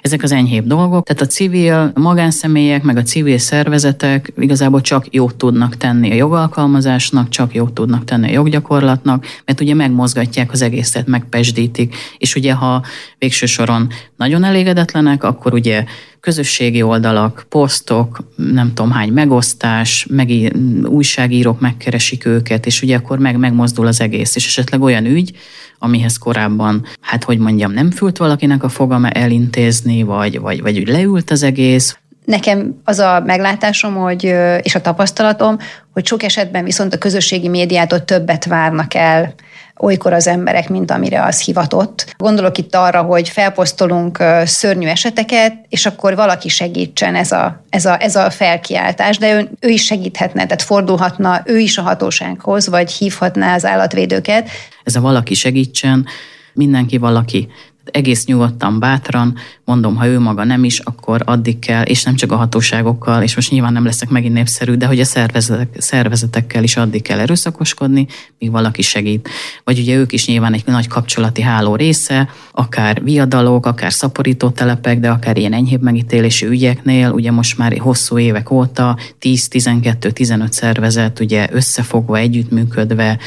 ezek 0.04 0.22
az 0.22 0.32
enyhébb 0.32 0.66
dolgok. 0.66 1.06
Tehát 1.06 1.22
a 1.22 1.26
civil 1.26 1.92
magánszemélyek, 1.94 2.82
meg 2.82 2.96
a 2.96 3.02
civil 3.02 3.38
szervezetek 3.38 4.32
igazából 4.38 4.80
csak 4.80 5.14
jót 5.14 5.34
tudnak 5.34 5.76
tenni 5.76 6.10
a 6.10 6.14
jogalkalmazásnak, 6.14 7.28
csak 7.28 7.54
jót 7.54 7.72
tudnak 7.72 8.04
tenni 8.04 8.28
a 8.28 8.32
joggyakorlatnak, 8.32 9.26
mert 9.44 9.60
ugye 9.60 9.74
megmozgatják 9.74 10.52
az 10.52 10.62
egészet, 10.62 11.06
megpesdítik, 11.06 11.96
és 12.18 12.34
ugye 12.34 12.52
ha 12.52 12.82
végső 13.18 13.46
soron 13.46 13.88
nagyon 14.16 14.44
elégedetlenek, 14.44 15.24
akkor 15.24 15.54
ugye 15.54 15.84
közösségi 16.24 16.82
oldalak, 16.82 17.46
posztok, 17.48 18.18
nem 18.36 18.72
tudom 18.74 18.90
hány 18.90 19.12
megosztás, 19.12 20.06
meg 20.10 20.52
újságírók 20.84 21.60
megkeresik 21.60 22.26
őket, 22.26 22.66
és 22.66 22.82
ugye 22.82 22.96
akkor 22.96 23.18
meg 23.18 23.36
megmozdul 23.38 23.86
az 23.86 24.00
egész, 24.00 24.36
és 24.36 24.46
esetleg 24.46 24.82
olyan 24.82 25.04
ügy, 25.04 25.36
amihez 25.78 26.16
korábban, 26.16 26.84
hát 27.00 27.24
hogy 27.24 27.38
mondjam, 27.38 27.72
nem 27.72 27.90
fült 27.90 28.16
valakinek 28.16 28.62
a 28.62 28.68
fogama 28.68 29.08
elintézni, 29.10 30.02
vagy, 30.02 30.40
vagy, 30.40 30.62
vagy 30.62 30.78
úgy 30.78 30.88
leült 30.88 31.30
az 31.30 31.42
egész, 31.42 31.98
Nekem 32.24 32.80
az 32.84 32.98
a 32.98 33.22
meglátásom, 33.26 33.94
hogy, 33.94 34.24
és 34.62 34.74
a 34.74 34.80
tapasztalatom, 34.80 35.56
hogy 35.92 36.06
sok 36.06 36.22
esetben 36.22 36.64
viszont 36.64 36.94
a 36.94 36.98
közösségi 36.98 37.48
médiától 37.48 38.04
többet 38.04 38.44
várnak 38.44 38.94
el 38.94 39.34
olykor 39.80 40.12
az 40.12 40.26
emberek, 40.26 40.68
mint 40.68 40.90
amire 40.90 41.24
az 41.24 41.40
hivatott. 41.40 42.14
Gondolok 42.16 42.58
itt 42.58 42.74
arra, 42.74 43.02
hogy 43.02 43.28
felposztolunk 43.28 44.22
szörnyű 44.44 44.86
eseteket, 44.86 45.54
és 45.68 45.86
akkor 45.86 46.14
valaki 46.14 46.48
segítsen 46.48 47.14
ez 47.14 47.32
a, 47.32 47.64
ez 47.68 47.84
a, 47.84 48.02
ez 48.02 48.16
a 48.16 48.30
felkiáltás, 48.30 49.18
de 49.18 49.34
ő, 49.34 49.50
ő 49.60 49.68
is 49.68 49.84
segíthetne, 49.84 50.42
tehát 50.42 50.62
fordulhatna 50.62 51.42
ő 51.44 51.58
is 51.58 51.78
a 51.78 51.82
hatósághoz, 51.82 52.68
vagy 52.68 52.92
hívhatná 52.92 53.54
az 53.54 53.64
állatvédőket. 53.64 54.48
Ez 54.84 54.96
a 54.96 55.00
valaki 55.00 55.34
segítsen, 55.34 56.06
mindenki 56.52 56.98
valaki 56.98 57.48
egész 57.90 58.24
nyugodtan, 58.24 58.78
bátran, 58.78 59.34
mondom, 59.64 59.96
ha 59.96 60.06
ő 60.06 60.18
maga 60.18 60.44
nem 60.44 60.64
is, 60.64 60.78
akkor 60.78 61.22
addig 61.24 61.58
kell, 61.58 61.82
és 61.82 62.02
nem 62.02 62.14
csak 62.14 62.32
a 62.32 62.36
hatóságokkal, 62.36 63.22
és 63.22 63.34
most 63.34 63.50
nyilván 63.50 63.72
nem 63.72 63.84
leszek 63.84 64.08
megint 64.08 64.34
népszerű, 64.34 64.74
de 64.74 64.86
hogy 64.86 65.00
a 65.00 65.04
szervezetek, 65.04 65.68
szervezetekkel 65.78 66.62
is 66.62 66.76
addig 66.76 67.02
kell 67.02 67.18
erőszakoskodni, 67.18 68.06
míg 68.38 68.50
valaki 68.50 68.82
segít. 68.82 69.28
Vagy 69.64 69.78
ugye 69.78 69.96
ők 69.96 70.12
is 70.12 70.26
nyilván 70.26 70.52
egy 70.52 70.62
nagy 70.66 70.88
kapcsolati 70.88 71.42
háló 71.42 71.76
része, 71.76 72.28
akár 72.52 73.02
viadalok, 73.02 73.66
akár 73.66 73.92
szaporító 73.92 74.50
telepek, 74.50 75.00
de 75.00 75.10
akár 75.10 75.36
ilyen 75.36 75.52
enyhébb 75.52 75.82
megítélésű 75.82 76.48
ügyeknél, 76.48 77.10
ugye 77.10 77.30
most 77.30 77.58
már 77.58 77.78
hosszú 77.78 78.18
évek 78.18 78.50
óta 78.50 78.98
10-12-15 79.20 80.50
szervezet 80.50 81.20
ugye 81.20 81.48
összefogva, 81.52 82.18
együttműködve 82.18 83.18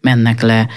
mennek 0.00 0.42
le 0.42 0.68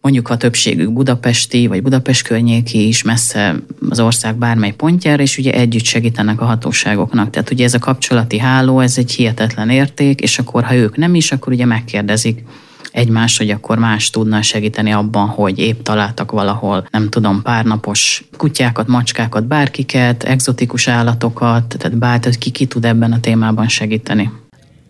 mondjuk 0.00 0.28
a 0.28 0.36
többségük 0.36 0.92
budapesti 0.92 1.66
vagy 1.66 1.82
Budapest 1.82 2.26
környéki 2.26 2.86
is 2.86 3.02
messze 3.02 3.56
az 3.88 4.00
ország 4.00 4.36
bármely 4.36 4.72
pontjára, 4.72 5.22
és 5.22 5.38
ugye 5.38 5.52
együtt 5.52 5.84
segítenek 5.84 6.40
a 6.40 6.44
hatóságoknak. 6.44 7.30
Tehát 7.30 7.50
ugye 7.50 7.64
ez 7.64 7.74
a 7.74 7.78
kapcsolati 7.78 8.38
háló, 8.38 8.80
ez 8.80 8.98
egy 8.98 9.12
hihetetlen 9.12 9.70
érték, 9.70 10.20
és 10.20 10.38
akkor 10.38 10.64
ha 10.64 10.74
ők 10.74 10.96
nem 10.96 11.14
is, 11.14 11.32
akkor 11.32 11.52
ugye 11.52 11.64
megkérdezik 11.64 12.44
egymás, 12.92 13.38
hogy 13.38 13.50
akkor 13.50 13.78
más 13.78 14.10
tudna 14.10 14.42
segíteni 14.42 14.92
abban, 14.92 15.28
hogy 15.28 15.58
épp 15.58 15.82
találtak 15.82 16.30
valahol, 16.30 16.86
nem 16.90 17.08
tudom, 17.08 17.42
párnapos 17.42 18.24
kutyákat, 18.36 18.86
macskákat, 18.86 19.46
bárkiket, 19.46 20.22
exotikus 20.22 20.88
állatokat, 20.88 21.76
tehát 21.78 21.98
bár, 21.98 22.20
ki 22.38 22.50
ki 22.50 22.66
tud 22.66 22.84
ebben 22.84 23.12
a 23.12 23.20
témában 23.20 23.68
segíteni. 23.68 24.30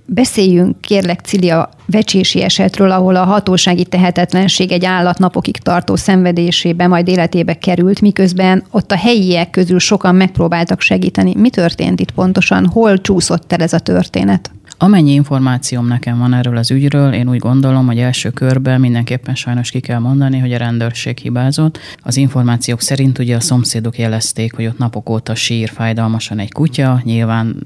Beszéljünk 0.07 0.81
kérlek 0.81 1.21
Cili 1.21 1.51
a 1.51 1.71
vecsési 1.91 2.43
esetről, 2.43 2.91
ahol 2.91 3.17
a 3.17 3.25
hatósági 3.25 3.85
tehetetlenség 3.85 4.73
egy 4.73 4.85
állat 4.85 5.19
napokig 5.19 5.57
tartó 5.57 5.97
szenvedésébe, 5.97 6.87
majd 6.87 7.09
életébe 7.09 7.55
került, 7.55 8.01
miközben 8.01 8.65
ott 8.71 8.93
a 8.93 8.97
helyiek 8.97 9.51
közül 9.51 9.79
sokan 9.79 10.15
megpróbáltak 10.15 10.81
segíteni. 10.81 11.35
Mi 11.37 11.51
történt 11.51 12.01
itt 12.01 12.11
pontosan? 12.11 12.67
Hol 12.67 13.01
csúszott 13.01 13.53
el 13.53 13.61
ez 13.61 13.73
a 13.73 13.79
történet? 13.79 14.51
Amennyi 14.83 15.13
információm 15.13 15.87
nekem 15.87 16.19
van 16.19 16.35
erről 16.35 16.57
az 16.57 16.71
ügyről, 16.71 17.13
én 17.13 17.29
úgy 17.29 17.39
gondolom, 17.39 17.87
hogy 17.87 17.99
első 17.99 18.31
körben 18.31 18.81
mindenképpen 18.81 19.35
sajnos 19.35 19.71
ki 19.71 19.81
kell 19.81 19.99
mondani, 19.99 20.39
hogy 20.39 20.53
a 20.53 20.57
rendőrség 20.57 21.19
hibázott. 21.19 21.79
Az 22.03 22.17
információk 22.17 22.81
szerint 22.81 23.19
ugye 23.19 23.37
a 23.37 23.41
szomszédok 23.41 23.99
jelezték, 23.99 24.55
hogy 24.55 24.67
ott 24.67 24.79
napok 24.79 25.11
óta 25.11 25.35
sír 25.35 25.69
fájdalmasan 25.69 26.39
egy 26.39 26.53
kutya, 26.53 27.01
nyilván 27.05 27.57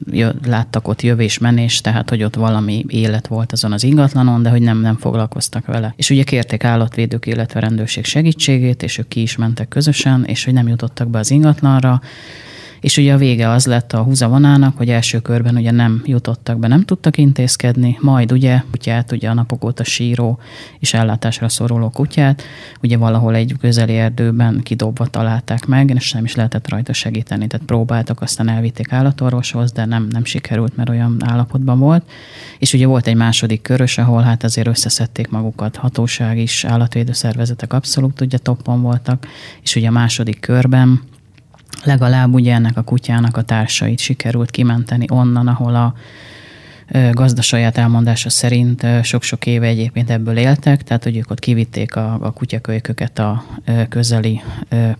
láttak 0.46 0.88
ott 0.88 1.02
jövés-menés, 1.02 1.80
tehát 1.80 2.10
hogy 2.10 2.24
ott 2.24 2.34
valami 2.34 2.84
élet 2.88 3.26
volt 3.26 3.52
azon 3.52 3.72
az 3.72 3.84
ingatlanon, 4.14 4.42
de 4.42 4.50
hogy 4.50 4.62
nem, 4.62 4.80
nem 4.80 4.96
foglalkoztak 4.96 5.66
vele. 5.66 5.94
És 5.96 6.10
ugye 6.10 6.22
kérték 6.22 6.64
állatvédők, 6.64 7.26
illetve 7.26 7.60
rendőrség 7.60 8.04
segítségét, 8.04 8.82
és 8.82 8.98
ők 8.98 9.08
ki 9.08 9.22
is 9.22 9.36
mentek 9.36 9.68
közösen, 9.68 10.24
és 10.24 10.44
hogy 10.44 10.52
nem 10.52 10.68
jutottak 10.68 11.08
be 11.08 11.18
az 11.18 11.30
ingatlanra, 11.30 12.00
és 12.84 12.96
ugye 12.96 13.12
a 13.12 13.16
vége 13.16 13.48
az 13.48 13.66
lett 13.66 13.92
a 13.92 14.02
húzavonának, 14.02 14.76
hogy 14.76 14.88
első 14.88 15.20
körben 15.20 15.56
ugye 15.56 15.70
nem 15.70 16.02
jutottak 16.04 16.58
be, 16.58 16.68
nem 16.68 16.84
tudtak 16.84 17.18
intézkedni, 17.18 17.98
majd 18.00 18.32
ugye 18.32 18.62
kutyát, 18.70 19.12
ugye 19.12 19.28
a 19.28 19.34
napok 19.34 19.64
óta 19.64 19.84
síró 19.84 20.38
és 20.78 20.94
ellátásra 20.94 21.48
szoruló 21.48 21.88
kutyát, 21.88 22.42
ugye 22.82 22.96
valahol 22.96 23.34
egy 23.34 23.54
közeli 23.60 23.96
erdőben 23.96 24.60
kidobva 24.62 25.06
találták 25.06 25.66
meg, 25.66 25.92
és 25.94 26.12
nem 26.12 26.24
is 26.24 26.34
lehetett 26.34 26.68
rajta 26.68 26.92
segíteni, 26.92 27.46
tehát 27.46 27.66
próbáltak, 27.66 28.20
aztán 28.20 28.48
elvitték 28.48 28.92
állatorvoshoz, 28.92 29.72
de 29.72 29.84
nem, 29.84 30.06
nem 30.10 30.24
sikerült, 30.24 30.76
mert 30.76 30.88
olyan 30.88 31.16
állapotban 31.20 31.78
volt. 31.78 32.10
És 32.58 32.72
ugye 32.72 32.86
volt 32.86 33.06
egy 33.06 33.16
második 33.16 33.62
körös, 33.62 33.98
ahol 33.98 34.22
hát 34.22 34.44
azért 34.44 34.66
összeszedték 34.66 35.30
magukat. 35.30 35.76
Hatóság 35.76 36.38
is, 36.38 36.64
állatvédő 36.64 37.12
szervezetek 37.12 37.72
abszolút 37.72 38.20
ugye 38.20 38.38
toppon 38.38 38.82
voltak, 38.82 39.26
és 39.62 39.76
ugye 39.76 39.88
a 39.88 39.90
második 39.90 40.40
körben 40.40 41.00
legalább 41.84 42.34
ugye 42.34 42.54
ennek 42.54 42.76
a 42.76 42.82
kutyának 42.82 43.36
a 43.36 43.42
társait 43.42 43.98
sikerült 43.98 44.50
kimenteni 44.50 45.06
onnan, 45.08 45.46
ahol 45.46 45.74
a 45.74 45.94
gazda 47.12 47.42
saját 47.42 47.78
elmondása 47.78 48.30
szerint 48.30 48.86
sok-sok 49.02 49.46
éve 49.46 49.66
egyébként 49.66 50.10
ebből 50.10 50.36
éltek, 50.36 50.82
tehát 50.82 51.02
hogy 51.04 51.16
ők 51.16 51.30
ott 51.30 51.38
kivitték 51.38 51.96
a, 51.96 52.18
a 52.20 52.30
kutyakölyköket 52.30 53.18
a 53.18 53.44
közeli 53.88 54.42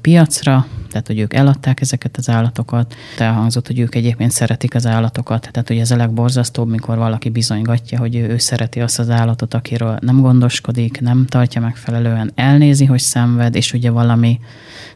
piacra, 0.00 0.66
tehát 0.90 1.07
hogy 1.07 1.19
ők 1.19 1.35
eladták 1.35 1.81
ezeket 1.81 2.16
az 2.16 2.28
állatokat. 2.28 2.95
Elhangzott, 3.19 3.66
hogy 3.66 3.78
ők 3.78 3.95
egyébként 3.95 4.31
szeretik 4.31 4.75
az 4.75 4.87
állatokat, 4.87 5.49
tehát 5.52 5.69
hogy 5.69 5.78
ez 5.78 5.90
a 5.90 5.97
legborzasztóbb, 5.97 6.69
mikor 6.69 6.97
valaki 6.97 7.28
bizonygatja, 7.28 7.99
hogy 7.99 8.16
ő, 8.16 8.28
ő 8.28 8.38
szereti 8.38 8.81
azt 8.81 8.99
az 8.99 9.11
állatot, 9.11 9.54
akiről 9.54 9.99
nem 10.00 10.21
gondoskodik, 10.21 11.00
nem 11.00 11.26
tartja 11.26 11.61
megfelelően, 11.61 12.33
elnézi, 12.35 12.85
hogy 12.85 13.00
szenved, 13.00 13.54
és 13.54 13.73
ugye 13.73 13.90
valami, 13.90 14.40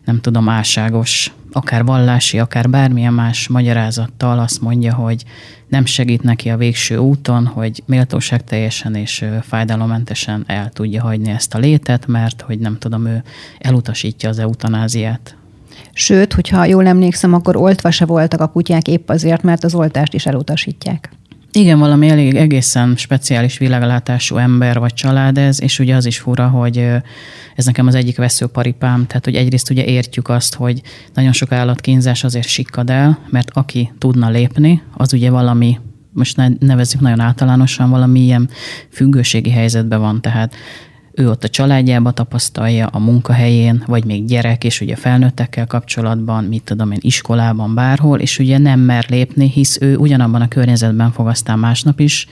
nem 0.05 0.21
tudom, 0.21 0.49
álságos 0.49 1.33
akár 1.59 1.85
vallási, 1.85 2.39
akár 2.39 2.71
bármilyen 2.71 3.13
más 3.13 3.49
magyarázattal 3.49 4.39
azt 4.39 4.61
mondja, 4.61 4.95
hogy 4.95 5.25
nem 5.69 5.85
segít 5.85 6.23
neki 6.23 6.49
a 6.49 6.57
végső 6.57 6.97
úton, 6.97 7.47
hogy 7.47 7.83
méltóság 7.87 8.45
teljesen 8.45 8.95
és 8.95 9.25
fájdalommentesen 9.43 10.45
el 10.47 10.71
tudja 10.71 11.03
hagyni 11.03 11.31
ezt 11.31 11.55
a 11.55 11.59
létet, 11.59 12.07
mert 12.07 12.41
hogy 12.41 12.59
nem 12.59 12.79
tudom, 12.79 13.07
ő 13.07 13.23
elutasítja 13.59 14.29
az 14.29 14.39
eutanáziát. 14.39 15.37
Sőt, 15.93 16.33
hogyha 16.33 16.65
jól 16.65 16.87
emlékszem, 16.87 17.35
akkor 17.35 17.57
oltva 17.57 17.91
se 17.91 18.05
voltak 18.05 18.41
a 18.41 18.49
kutyák 18.49 18.89
épp 18.89 19.09
azért, 19.09 19.43
mert 19.43 19.65
az 19.65 19.75
oltást 19.75 20.15
is 20.15 20.27
elutasítják. 20.27 21.11
Igen, 21.59 21.79
valami 21.79 22.09
elég 22.09 22.35
egészen 22.35 22.97
speciális 22.97 23.59
világlátású 23.59 24.37
ember 24.37 24.79
vagy 24.79 24.95
család 24.95 25.39
ez, 25.39 25.63
és 25.63 25.79
ugye 25.79 25.95
az 25.95 26.07
is 26.07 26.19
fura, 26.19 26.49
hogy 26.49 26.77
ez 27.55 27.65
nekem 27.65 27.87
az 27.87 27.95
egyik 27.95 28.17
veszőparipám, 28.17 29.07
tehát 29.07 29.25
hogy 29.25 29.35
egyrészt 29.35 29.71
ugye 29.71 29.85
értjük 29.85 30.29
azt, 30.29 30.55
hogy 30.55 30.81
nagyon 31.15 31.33
sok 31.33 31.53
állatkínzás 31.53 32.25
azért 32.25 32.49
sikkad 32.49 32.91
el, 32.91 33.19
mert 33.31 33.51
aki 33.53 33.93
tudna 33.99 34.29
lépni, 34.29 34.83
az 34.97 35.13
ugye 35.13 35.31
valami 35.31 35.79
most 36.13 36.41
nevezzük 36.59 37.01
nagyon 37.01 37.21
általánosan, 37.21 37.91
valami 37.91 38.21
ilyen 38.21 38.49
függőségi 38.91 39.51
helyzetben 39.51 40.01
van, 40.01 40.21
tehát 40.21 40.55
ő 41.19 41.31
ott 41.31 41.45
a 41.45 41.49
családjába 41.49 42.11
tapasztalja, 42.11 42.87
a 42.87 42.99
munkahelyén, 42.99 43.83
vagy 43.87 44.05
még 44.05 44.25
gyerek, 44.25 44.65
és 44.65 44.81
ugye 44.81 44.97
felnőttekkel 44.97 45.67
kapcsolatban, 45.67 46.45
mit 46.45 46.63
tudom 46.63 46.93
én, 46.93 46.99
iskolában, 47.01 47.75
bárhol, 47.75 48.19
és 48.19 48.39
ugye 48.39 48.59
nem 48.59 48.81
mer 48.81 49.07
lépni, 49.09 49.51
hisz 49.51 49.79
ő 49.81 49.97
ugyanabban 49.97 50.41
a 50.41 50.49
környezetben 50.49 51.13
fog 51.13 51.27
aztán 51.27 51.59
másnap 51.59 52.01
is 52.01 52.27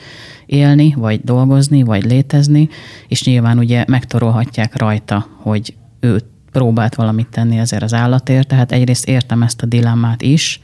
élni, 0.46 0.94
vagy 0.96 1.20
dolgozni, 1.24 1.82
vagy 1.82 2.04
létezni, 2.04 2.68
és 3.08 3.24
nyilván 3.24 3.58
ugye 3.58 3.84
megtorolhatják 3.88 4.76
rajta, 4.76 5.26
hogy 5.36 5.74
ő 6.00 6.20
próbált 6.52 6.94
valamit 6.94 7.28
tenni 7.28 7.58
ezért 7.58 7.82
az 7.82 7.94
állatért, 7.94 8.48
tehát 8.48 8.72
egyrészt 8.72 9.08
értem 9.08 9.42
ezt 9.42 9.62
a 9.62 9.66
dilemmát 9.66 10.22
is, 10.22 10.60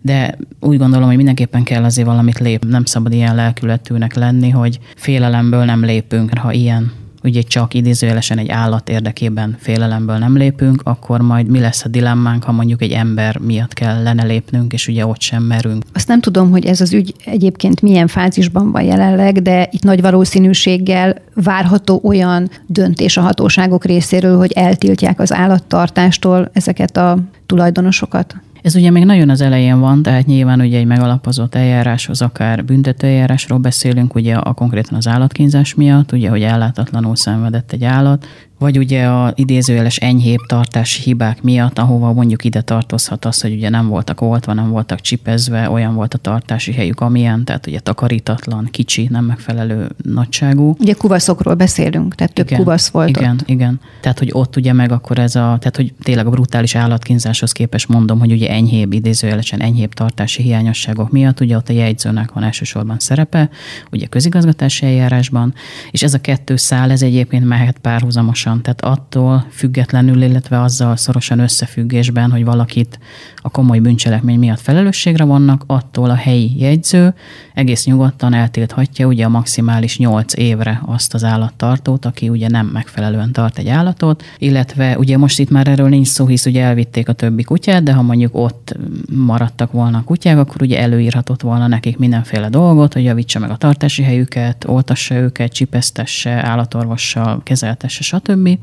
de 0.00 0.36
úgy 0.60 0.78
gondolom, 0.78 1.06
hogy 1.06 1.16
mindenképpen 1.16 1.62
kell 1.62 1.84
azért 1.84 2.06
valamit 2.06 2.38
lép. 2.38 2.64
Nem 2.64 2.84
szabad 2.84 3.12
ilyen 3.12 3.34
lelkületűnek 3.34 4.14
lenni, 4.14 4.50
hogy 4.50 4.78
félelemből 4.96 5.64
nem 5.64 5.84
lépünk, 5.84 6.38
ha 6.38 6.52
ilyen 6.52 6.92
ugye 7.22 7.42
csak 7.42 7.74
idézőjelesen 7.74 8.38
egy 8.38 8.48
állat 8.48 8.88
érdekében 8.88 9.56
félelemből 9.60 10.16
nem 10.16 10.36
lépünk, 10.36 10.80
akkor 10.84 11.20
majd 11.20 11.46
mi 11.46 11.60
lesz 11.60 11.84
a 11.84 11.88
dilemmánk, 11.88 12.44
ha 12.44 12.52
mondjuk 12.52 12.82
egy 12.82 12.92
ember 12.92 13.38
miatt 13.38 13.72
kell 13.72 14.02
lenne 14.02 14.24
lépnünk, 14.24 14.72
és 14.72 14.88
ugye 14.88 15.06
ott 15.06 15.20
sem 15.20 15.42
merünk. 15.42 15.82
Azt 15.92 16.08
nem 16.08 16.20
tudom, 16.20 16.50
hogy 16.50 16.66
ez 16.66 16.80
az 16.80 16.92
ügy 16.92 17.14
egyébként 17.24 17.80
milyen 17.80 18.06
fázisban 18.06 18.70
van 18.70 18.82
jelenleg, 18.82 19.42
de 19.42 19.68
itt 19.70 19.82
nagy 19.82 20.00
valószínűséggel 20.00 21.14
várható 21.34 22.00
olyan 22.04 22.50
döntés 22.66 23.16
a 23.16 23.20
hatóságok 23.20 23.84
részéről, 23.84 24.36
hogy 24.36 24.52
eltiltják 24.52 25.20
az 25.20 25.32
állattartástól 25.32 26.50
ezeket 26.52 26.96
a 26.96 27.18
tulajdonosokat. 27.46 28.36
Ez 28.62 28.74
ugye 28.74 28.90
még 28.90 29.04
nagyon 29.04 29.30
az 29.30 29.40
elején 29.40 29.80
van, 29.80 30.02
tehát 30.02 30.26
nyilván 30.26 30.60
ugye 30.60 30.78
egy 30.78 30.86
megalapozott 30.86 31.54
eljáráshoz, 31.54 32.22
akár 32.22 32.64
büntetőeljárásról 32.64 33.58
beszélünk, 33.58 34.14
ugye 34.14 34.34
a 34.34 34.52
konkrétan 34.52 34.96
az 34.96 35.08
állatkínzás 35.08 35.74
miatt, 35.74 36.12
ugye, 36.12 36.28
hogy 36.28 36.42
ellátatlanul 36.42 37.16
szenvedett 37.16 37.72
egy 37.72 37.84
állat, 37.84 38.26
vagy 38.62 38.78
ugye 38.78 39.06
a 39.06 39.32
idézőjeles 39.34 39.96
enyhébb 39.96 40.40
tartási 40.46 41.02
hibák 41.02 41.42
miatt, 41.42 41.78
ahova 41.78 42.12
mondjuk 42.12 42.44
ide 42.44 42.60
tartozhat 42.60 43.24
az, 43.24 43.40
hogy 43.40 43.52
ugye 43.52 43.68
nem 43.68 43.88
voltak 43.88 44.20
oltva, 44.20 44.52
nem 44.52 44.70
voltak 44.70 45.00
csipezve, 45.00 45.70
olyan 45.70 45.94
volt 45.94 46.14
a 46.14 46.18
tartási 46.18 46.72
helyük, 46.72 47.00
amilyen, 47.00 47.44
tehát 47.44 47.66
ugye 47.66 47.80
takarítatlan, 47.80 48.68
kicsi, 48.70 49.08
nem 49.10 49.24
megfelelő 49.24 49.88
nagyságú. 50.02 50.76
Ugye 50.78 50.92
kuvaszokról 50.92 51.54
beszélünk, 51.54 52.14
tehát 52.14 52.32
több 52.32 52.46
igen, 52.46 52.58
kuvasz 52.58 52.88
volt 52.88 53.08
Igen, 53.08 53.30
ott. 53.40 53.48
igen. 53.48 53.80
Tehát, 54.00 54.18
hogy 54.18 54.30
ott 54.32 54.56
ugye 54.56 54.72
meg 54.72 54.92
akkor 54.92 55.18
ez 55.18 55.34
a, 55.36 55.56
tehát, 55.60 55.76
hogy 55.76 55.92
tényleg 56.02 56.26
a 56.26 56.30
brutális 56.30 56.74
állatkínzáshoz 56.74 57.52
képest 57.52 57.88
mondom, 57.88 58.18
hogy 58.18 58.32
ugye 58.32 58.48
enyhébb, 58.48 58.92
idézőjelesen 58.92 59.60
enyhébb 59.60 59.92
tartási 59.92 60.42
hiányosságok 60.42 61.10
miatt, 61.10 61.40
ugye 61.40 61.56
ott 61.56 61.68
a 61.68 61.72
jegyzőnek 61.72 62.32
van 62.32 62.42
elsősorban 62.42 62.98
szerepe, 62.98 63.50
ugye 63.92 64.06
közigazgatási 64.06 64.86
eljárásban, 64.86 65.54
és 65.90 66.02
ez 66.02 66.14
a 66.14 66.20
kettő 66.20 66.56
szál, 66.56 66.90
ez 66.90 67.02
egyébként 67.02 67.44
mehet 67.44 67.78
párhuzamosan 67.78 68.51
szorosan, 68.52 68.62
tehát 68.62 68.98
attól 68.98 69.46
függetlenül, 69.50 70.22
illetve 70.22 70.60
azzal 70.60 70.96
szorosan 70.96 71.38
összefüggésben, 71.38 72.30
hogy 72.30 72.44
valakit 72.44 72.98
a 73.42 73.50
komoly 73.50 73.78
bűncselekmény 73.78 74.38
miatt 74.38 74.60
felelősségre 74.60 75.24
vannak, 75.24 75.64
attól 75.66 76.10
a 76.10 76.14
helyi 76.14 76.52
jegyző 76.56 77.14
egész 77.54 77.84
nyugodtan 77.84 78.34
eltilthatja 78.34 79.06
ugye 79.06 79.24
a 79.24 79.28
maximális 79.28 79.98
8 79.98 80.36
évre 80.36 80.80
azt 80.86 81.14
az 81.14 81.24
állattartót, 81.24 82.04
aki 82.04 82.28
ugye 82.28 82.48
nem 82.48 82.66
megfelelően 82.66 83.32
tart 83.32 83.58
egy 83.58 83.68
állatot, 83.68 84.22
illetve 84.38 84.98
ugye 84.98 85.16
most 85.16 85.38
itt 85.38 85.50
már 85.50 85.68
erről 85.68 85.88
nincs 85.88 86.06
szó, 86.06 86.26
hisz 86.26 86.46
ugye 86.46 86.62
elvitték 86.62 87.08
a 87.08 87.12
többi 87.12 87.42
kutyát, 87.42 87.82
de 87.82 87.92
ha 87.92 88.02
mondjuk 88.02 88.34
ott 88.34 88.76
maradtak 89.16 89.72
volna 89.72 89.98
a 89.98 90.02
kutyák, 90.02 90.38
akkor 90.38 90.62
ugye 90.62 90.80
előírhatott 90.80 91.40
volna 91.40 91.66
nekik 91.66 91.98
mindenféle 91.98 92.48
dolgot, 92.48 92.92
hogy 92.92 93.04
javítsa 93.04 93.38
meg 93.38 93.50
a 93.50 93.56
tartási 93.56 94.02
helyüket, 94.02 94.64
oltassa 94.68 95.14
őket, 95.14 95.52
csipesztesse, 95.52 96.30
állatorvossal 96.30 97.42
kezeltesse, 97.42 98.02
stb. 98.02 98.58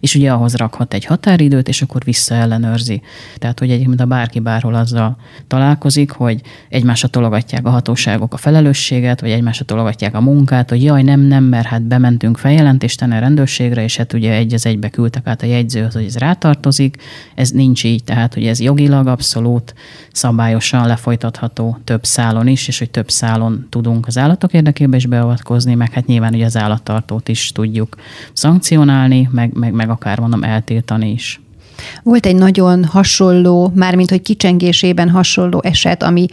És 0.00 0.14
ugye 0.14 0.32
ahhoz 0.32 0.54
rakhat 0.56 0.94
egy 0.94 1.04
határidőt, 1.04 1.68
és 1.68 1.82
akkor 1.82 2.04
visszaellenőrzi. 2.04 3.02
Tehát, 3.38 3.58
hogy 3.58 3.70
egyébként 3.70 4.00
a 4.00 4.06
bárki 4.20 4.38
bárhol 4.38 4.74
azzal 4.74 5.16
találkozik, 5.46 6.10
hogy 6.10 6.40
egymásra 6.68 7.08
tologatják 7.08 7.66
a 7.66 7.70
hatóságok 7.70 8.34
a 8.34 8.36
felelősséget, 8.36 9.20
vagy 9.20 9.30
egymásra 9.30 9.64
tologatják 9.64 10.14
a 10.14 10.20
munkát, 10.20 10.70
hogy 10.70 10.82
jaj, 10.82 11.02
nem, 11.02 11.20
nem, 11.20 11.44
mert 11.44 11.66
hát 11.66 11.82
bementünk 11.82 12.38
feljelentést 12.38 12.98
tenni 12.98 13.14
a 13.14 13.18
rendőrségre, 13.18 13.82
és 13.82 13.96
hát 13.96 14.12
ugye 14.12 14.32
egy 14.32 14.54
az 14.54 14.66
egybe 14.66 14.88
küldtek 14.88 15.26
át 15.26 15.42
a 15.42 15.46
jegyzőhöz, 15.46 15.94
hogy 15.94 16.04
ez 16.04 16.16
rátartozik. 16.16 16.96
Ez 17.34 17.50
nincs 17.50 17.84
így, 17.84 18.04
tehát, 18.04 18.34
hogy 18.34 18.46
ez 18.46 18.60
jogilag 18.60 19.06
abszolút 19.06 19.74
szabályosan 20.12 20.86
lefolytatható 20.86 21.78
több 21.84 22.04
szálon 22.04 22.46
is, 22.46 22.68
és 22.68 22.78
hogy 22.78 22.90
több 22.90 23.10
szálon 23.10 23.66
tudunk 23.70 24.06
az 24.06 24.18
állatok 24.18 24.52
érdekében 24.52 24.98
is 24.98 25.06
beavatkozni, 25.06 25.74
meg 25.74 25.92
hát 25.92 26.06
nyilván 26.06 26.34
ugye 26.34 26.44
az 26.44 26.56
állattartót 26.56 27.28
is 27.28 27.52
tudjuk 27.52 27.96
szankcionálni, 28.32 29.28
meg, 29.32 29.52
meg, 29.52 29.72
meg 29.72 29.90
akár 29.90 30.18
mondom 30.18 30.42
eltiltani 30.42 31.10
is. 31.10 31.40
Volt 32.02 32.26
egy 32.26 32.36
nagyon 32.36 32.84
hasonló, 32.84 33.72
mármint 33.74 34.10
hogy 34.10 34.22
kicsengésében 34.22 35.10
hasonló 35.10 35.60
eset, 35.64 36.02
ami 36.02 36.26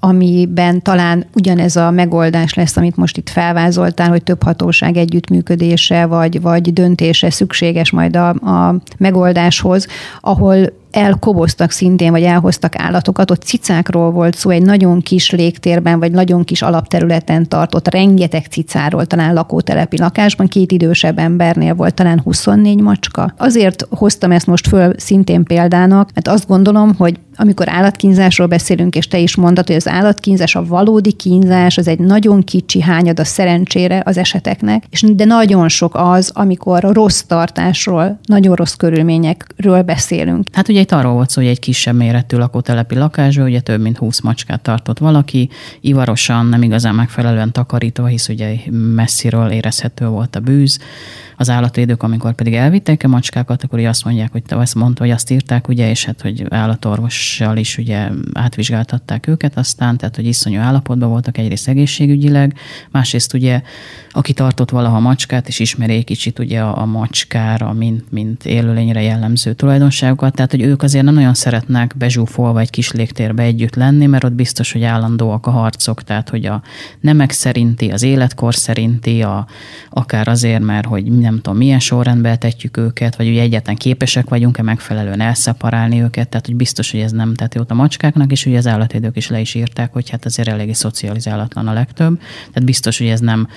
amiben 0.00 0.82
talán 0.82 1.26
ugyanez 1.34 1.76
a 1.76 1.90
megoldás 1.90 2.54
lesz, 2.54 2.76
amit 2.76 2.96
most 2.96 3.16
itt 3.16 3.28
felvázoltál, 3.28 4.08
hogy 4.08 4.22
több 4.22 4.42
hatóság 4.42 4.96
együttműködése 4.96 6.06
vagy, 6.06 6.40
vagy 6.40 6.72
döntése 6.72 7.30
szükséges 7.30 7.90
majd 7.90 8.16
a, 8.16 8.28
a 8.28 8.74
megoldáshoz, 8.98 9.86
ahol 10.20 10.72
elkoboztak 10.90 11.70
szintén, 11.70 12.10
vagy 12.10 12.22
elhoztak 12.22 12.78
állatokat, 12.78 13.30
ott 13.30 13.42
cicákról 13.42 14.10
volt 14.10 14.34
szó, 14.34 14.50
egy 14.50 14.62
nagyon 14.62 15.00
kis 15.00 15.30
légtérben, 15.30 15.98
vagy 15.98 16.12
nagyon 16.12 16.44
kis 16.44 16.62
alapterületen 16.62 17.48
tartott 17.48 17.88
rengeteg 17.88 18.44
cicáról, 18.50 19.06
talán 19.06 19.34
lakótelepi 19.34 19.98
lakásban, 19.98 20.46
két 20.46 20.72
idősebb 20.72 21.18
embernél 21.18 21.74
volt 21.74 21.94
talán 21.94 22.20
24 22.20 22.80
macska. 22.80 23.34
Azért 23.36 23.86
hoztam 23.90 24.32
ezt 24.32 24.46
most 24.46 24.68
föl 24.68 24.92
szintén 24.96 25.44
példának, 25.44 26.10
mert 26.14 26.28
azt 26.28 26.46
gondolom, 26.46 26.94
hogy 26.94 27.18
amikor 27.40 27.68
állatkínzásról 27.68 28.46
beszélünk, 28.46 28.94
és 28.94 29.08
te 29.08 29.18
is 29.18 29.36
mondtad, 29.36 29.66
hogy 29.66 29.76
az 29.76 29.88
állatkínzás, 29.88 30.56
a 30.56 30.64
valódi 30.64 31.12
kínzás, 31.12 31.78
az 31.78 31.88
egy 31.88 31.98
nagyon 31.98 32.44
kicsi 32.44 32.80
hányad 32.80 33.20
a 33.20 33.24
szerencsére 33.24 34.02
az 34.04 34.16
eseteknek, 34.16 34.84
és 34.90 35.04
de 35.14 35.24
nagyon 35.24 35.68
sok 35.68 35.94
az, 35.94 36.30
amikor 36.34 36.82
rossz 36.82 37.20
tartásról, 37.20 38.18
nagyon 38.24 38.54
rossz 38.54 38.74
körülményekről 38.74 39.82
beszélünk. 39.82 40.46
Hát 40.52 40.68
ugye 40.68 40.77
itt 40.78 40.92
arról 40.92 41.12
volt 41.12 41.30
szó, 41.30 41.40
hogy 41.40 41.50
egy 41.50 41.58
kisebb 41.58 41.96
méretű 41.96 42.36
lakótelepi 42.36 42.94
lakásban 42.94 43.46
ugye 43.46 43.60
több 43.60 43.80
mint 43.80 43.98
20 43.98 44.20
macskát 44.20 44.60
tartott 44.60 44.98
valaki, 44.98 45.48
ivarosan, 45.80 46.46
nem 46.46 46.62
igazán 46.62 46.94
megfelelően 46.94 47.52
takarítva, 47.52 48.06
hisz 48.06 48.28
ugye 48.28 48.54
messziről 48.70 49.50
érezhető 49.50 50.06
volt 50.06 50.36
a 50.36 50.40
bűz, 50.40 50.78
az 51.40 51.50
állatvédők, 51.50 52.02
amikor 52.02 52.34
pedig 52.34 52.54
elvitték 52.54 53.04
a 53.04 53.08
macskákat, 53.08 53.62
akkor 53.62 53.78
azt 53.78 54.04
mondják, 54.04 54.32
hogy 54.32 54.42
azt 54.48 54.74
mondta, 54.74 55.02
hogy 55.02 55.12
azt 55.12 55.30
írták, 55.30 55.68
ugye, 55.68 55.90
és 55.90 56.04
hát, 56.04 56.20
hogy 56.20 56.44
állatorvossal 56.48 57.56
is 57.56 57.78
ugye 57.78 58.08
átvizsgáltatták 58.32 59.26
őket 59.26 59.56
aztán, 59.56 59.96
tehát, 59.96 60.16
hogy 60.16 60.26
iszonyú 60.26 60.60
állapotban 60.60 61.08
voltak 61.08 61.38
egyrészt 61.38 61.68
egészségügyileg, 61.68 62.54
másrészt 62.90 63.34
ugye, 63.34 63.62
aki 64.10 64.32
tartott 64.32 64.70
valaha 64.70 65.00
macskát, 65.00 65.48
és 65.48 65.58
ismeri 65.58 65.94
egy 65.94 66.04
kicsit 66.04 66.38
ugye 66.38 66.60
a, 66.60 66.80
a 66.80 66.84
macskára, 66.84 67.72
mint, 67.72 68.12
mint 68.12 68.44
élőlényre 68.44 69.02
jellemző 69.02 69.52
tulajdonságokat, 69.52 70.34
tehát, 70.34 70.50
hogy 70.50 70.62
ők 70.62 70.82
azért 70.82 71.04
nem 71.04 71.14
nagyon 71.14 71.34
szeretnek 71.34 71.94
bezsúfolva 71.96 72.60
egy 72.60 72.70
kis 72.70 72.92
légtérbe 72.92 73.42
együtt 73.42 73.74
lenni, 73.74 74.06
mert 74.06 74.24
ott 74.24 74.32
biztos, 74.32 74.72
hogy 74.72 74.82
állandóak 74.82 75.46
a 75.46 75.50
harcok, 75.50 76.02
tehát, 76.02 76.28
hogy 76.28 76.46
a 76.46 76.62
nemek 77.00 77.30
szerinti, 77.30 77.88
az 77.90 78.02
életkor 78.02 78.54
szerinti, 78.54 79.22
a, 79.22 79.46
akár 79.90 80.28
azért, 80.28 80.62
mert 80.62 80.86
hogy 80.86 81.06
nem 81.28 81.40
tudom, 81.40 81.58
milyen 81.58 81.78
sorrendbe 81.78 82.36
tetjük 82.36 82.76
őket, 82.76 83.16
vagy 83.16 83.28
ugye 83.28 83.40
egyáltalán 83.40 83.76
képesek 83.76 84.28
vagyunk-e 84.28 84.62
megfelelően 84.62 85.20
elszeparálni 85.20 86.02
őket, 86.02 86.28
tehát 86.28 86.46
hogy 86.46 86.56
biztos, 86.56 86.90
hogy 86.90 87.00
ez 87.00 87.12
nem 87.12 87.34
tett 87.34 87.54
jót 87.54 87.70
a 87.70 87.74
macskáknak, 87.74 88.32
és 88.32 88.46
ugye 88.46 88.56
az 88.56 88.66
állatvédők 88.66 89.16
is 89.16 89.28
le 89.28 89.40
is 89.40 89.54
írták, 89.54 89.92
hogy 89.92 90.10
hát 90.10 90.24
azért 90.24 90.48
eléggé 90.48 90.72
szocializálatlan 90.72 91.68
a 91.68 91.72
legtöbb, 91.72 92.18
tehát 92.52 92.64
biztos, 92.64 92.98
hogy 92.98 93.06
ez 93.06 93.20
nem 93.20 93.48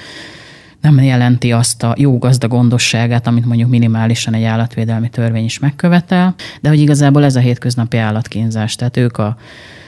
nem 0.81 1.03
jelenti 1.03 1.51
azt 1.51 1.83
a 1.83 1.95
jó 1.97 2.17
gazda 2.17 2.47
gondosságát, 2.47 3.27
amit 3.27 3.45
mondjuk 3.45 3.69
minimálisan 3.69 4.33
egy 4.33 4.43
állatvédelmi 4.43 5.09
törvény 5.09 5.43
is 5.43 5.59
megkövetel, 5.59 6.35
de 6.61 6.69
hogy 6.69 6.79
igazából 6.79 7.23
ez 7.23 7.35
a 7.35 7.39
hétköznapi 7.39 7.97
állatkínzás, 7.97 8.75
tehát 8.75 8.97
ők 8.97 9.17
a 9.17 9.37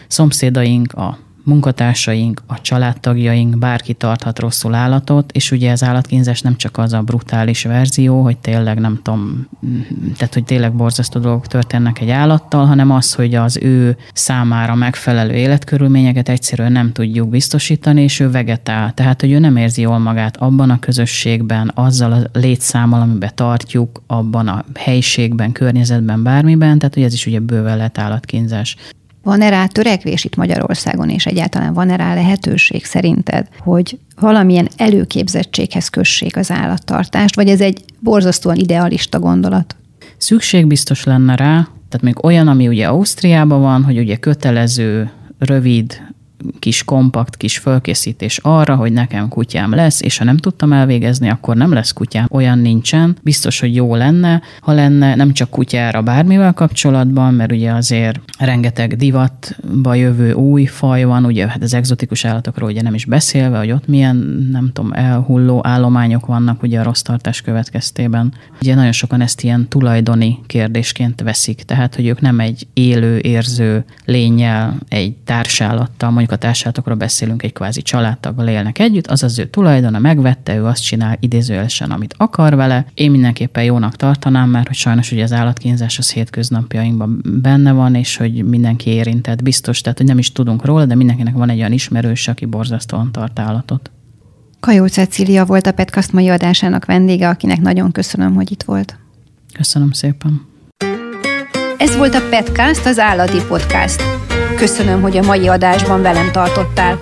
szomszédaink, 0.07 0.93
a 0.93 1.17
munkatársaink, 1.43 2.41
a 2.47 2.62
családtagjaink, 2.62 3.58
bárki 3.58 3.93
tarthat 3.93 4.39
rosszul 4.39 4.73
állatot, 4.73 5.32
és 5.32 5.51
ugye 5.51 5.71
az 5.71 5.84
állatkínzás 5.84 6.41
nem 6.41 6.56
csak 6.56 6.77
az 6.77 6.93
a 6.93 7.01
brutális 7.01 7.63
verzió, 7.63 8.21
hogy 8.21 8.38
tényleg 8.38 8.79
nem 8.79 8.99
tudom, 9.01 9.47
tehát 10.17 10.34
hogy 10.34 10.43
tényleg 10.43 10.73
borzasztó 10.73 11.19
dolgok 11.19 11.47
történnek 11.47 11.99
egy 11.99 12.10
állattal, 12.10 12.65
hanem 12.65 12.91
az, 12.91 13.13
hogy 13.13 13.36
az 13.36 13.58
ő 13.58 13.97
számára 14.13 14.75
megfelelő 14.75 15.34
életkörülményeket 15.34 16.29
egyszerűen 16.29 16.71
nem 16.71 16.91
tudjuk 16.91 17.29
biztosítani, 17.29 18.01
és 18.01 18.19
ő 18.19 18.32
vegetál. 18.32 18.93
Tehát, 18.93 19.21
hogy 19.21 19.32
ő 19.32 19.39
nem 19.39 19.58
érzi 19.58 19.82
jól 19.82 19.97
magát 19.97 20.38
abban 20.38 20.69
a 20.69 20.79
közösségben, 20.79 21.71
azzal 21.75 22.12
a 22.12 22.39
létszámmal, 22.39 23.01
amiben 23.01 23.32
tartjuk, 23.36 24.01
abban 24.08 24.47
a 24.47 24.65
helyiségben, 24.75 25.51
környezetben, 25.51 26.23
bármiben, 26.23 26.77
tehát 26.79 26.93
hogy 26.93 27.03
ez 27.03 27.13
is 27.13 27.25
ugye 27.25 27.39
bőven 27.39 27.77
lett 27.77 27.97
állatkínzás. 27.97 28.75
Van-e 29.23 29.49
rá 29.49 29.65
törekvés 29.65 30.23
itt 30.23 30.36
Magyarországon, 30.36 31.09
és 31.09 31.25
egyáltalán 31.25 31.73
van-e 31.73 31.95
rá 31.95 32.13
lehetőség 32.13 32.86
szerinted, 32.86 33.47
hogy 33.59 33.97
valamilyen 34.19 34.69
előképzettséghez 34.77 35.88
kössék 35.89 36.38
az 36.38 36.51
állattartást, 36.51 37.36
vagy 37.36 37.49
ez 37.49 37.62
egy 37.62 37.83
borzasztóan 37.99 38.55
idealista 38.55 39.19
gondolat? 39.19 39.75
Szükség 40.17 40.67
biztos 40.67 41.03
lenne 41.03 41.36
rá, 41.36 41.67
tehát 41.89 42.01
még 42.01 42.23
olyan, 42.23 42.47
ami 42.47 42.67
ugye 42.67 42.88
Ausztriában 42.88 43.62
van, 43.62 43.83
hogy 43.83 43.97
ugye 43.97 44.15
kötelező, 44.15 45.12
rövid 45.39 46.12
kis 46.60 46.84
kompakt, 46.84 47.38
kis 47.38 47.58
fölkészítés 47.58 48.39
arra, 48.41 48.75
hogy 48.75 48.91
nekem 48.91 49.27
kutyám 49.27 49.73
lesz, 49.73 50.01
és 50.01 50.17
ha 50.17 50.23
nem 50.23 50.38
tudtam 50.38 50.73
elvégezni, 50.73 51.29
akkor 51.29 51.56
nem 51.56 51.73
lesz 51.73 51.91
kutyám. 51.91 52.27
Olyan 52.32 52.60
nincsen. 52.60 53.17
Biztos, 53.21 53.60
hogy 53.60 53.75
jó 53.75 53.95
lenne, 53.95 54.41
ha 54.62 54.71
lenne 54.71 55.15
nem 55.15 55.34
csak 55.34 55.49
kutyára 55.49 56.01
bármivel 56.01 56.53
kapcsolatban, 56.53 57.34
mert 57.34 57.51
ugye 57.51 57.71
azért 57.71 58.19
rengeteg 58.39 58.95
divatba 58.95 59.93
jövő 59.93 60.34
új 60.34 60.65
faj 60.65 61.03
van, 61.03 61.25
ugye 61.25 61.47
hát 61.47 61.63
az 61.63 61.73
egzotikus 61.73 62.25
állatokról 62.25 62.69
ugye 62.69 62.82
nem 62.82 62.93
is 62.93 63.06
beszélve, 63.06 63.58
hogy 63.58 63.71
ott 63.71 63.88
milyen, 63.88 64.15
nem 64.51 64.71
tudom, 64.73 64.91
elhulló 64.93 65.62
állományok 65.63 66.25
vannak 66.25 66.63
ugye 66.63 66.79
a 66.79 66.84
rossz 66.84 67.01
tartás 67.01 67.41
következtében. 67.41 68.34
Ugye 68.62 68.75
nagyon 68.75 68.91
sokan 68.91 69.21
ezt 69.21 69.41
ilyen 69.41 69.67
tulajdoni 69.67 70.39
kérdésként 70.47 71.21
veszik, 71.21 71.62
tehát 71.63 71.95
hogy 71.95 72.08
ők 72.08 72.21
nem 72.21 72.39
egy 72.39 72.67
élő, 72.73 73.17
érző 73.17 73.86
lényel, 74.06 74.77
egy 74.88 75.13
társállattal, 75.23 76.10
mondjuk 76.10 76.32
a 76.33 76.37
társállatokról 76.37 76.95
beszélünk, 76.95 77.43
egy 77.43 77.53
kvázi 77.53 77.81
családtaggal 77.81 78.47
élnek 78.47 78.79
együtt, 78.79 79.07
az 79.07 79.23
az 79.23 79.39
ő 79.39 79.45
tulajdona, 79.45 79.99
megvette, 79.99 80.55
ő 80.55 80.65
azt 80.65 80.83
csinál 80.83 81.17
idézőjelesen, 81.19 81.91
amit 81.91 82.15
akar 82.17 82.55
vele. 82.55 82.85
Én 82.93 83.11
mindenképpen 83.11 83.63
jónak 83.63 83.95
tartanám, 83.95 84.49
mert 84.49 84.67
hogy 84.67 84.75
sajnos 84.75 85.11
ugye 85.11 85.23
az 85.23 85.31
állatkínzás 85.31 85.97
az 85.97 86.11
hétköznapjainkban 86.11 87.21
benne 87.41 87.71
van, 87.71 87.95
és 87.95 88.17
hogy 88.17 88.43
mindenki 88.43 88.89
érintett, 88.89 89.43
biztos, 89.43 89.81
tehát 89.81 89.97
hogy 89.97 90.07
nem 90.07 90.17
is 90.17 90.31
tudunk 90.31 90.65
róla, 90.65 90.85
de 90.85 90.95
mindenkinek 90.95 91.33
van 91.33 91.49
egy 91.49 91.57
olyan 91.57 91.71
ismerős, 91.71 92.27
aki 92.27 92.45
borzasztóan 92.45 93.11
tart 93.11 93.39
állatot. 93.39 93.91
Kajó 94.59 94.85
Cecília 94.85 95.45
volt 95.45 95.67
a 95.67 95.71
Petkast 95.71 96.11
mai 96.11 96.29
adásának 96.29 96.85
vendége, 96.85 97.29
akinek 97.29 97.61
nagyon 97.61 97.91
köszönöm, 97.91 98.33
hogy 98.33 98.51
itt 98.51 98.63
volt. 98.63 98.97
Köszönöm 99.53 99.91
szépen. 99.91 100.45
Ez 101.77 101.95
volt 101.95 102.13
a 102.13 102.21
Petcast, 102.29 102.85
az 102.85 102.99
állati 102.99 103.37
podcast. 103.47 104.03
Köszönöm, 104.55 105.01
hogy 105.01 105.17
a 105.17 105.23
mai 105.23 105.47
adásban 105.47 106.01
velem 106.01 106.31
tartottál. 106.31 107.01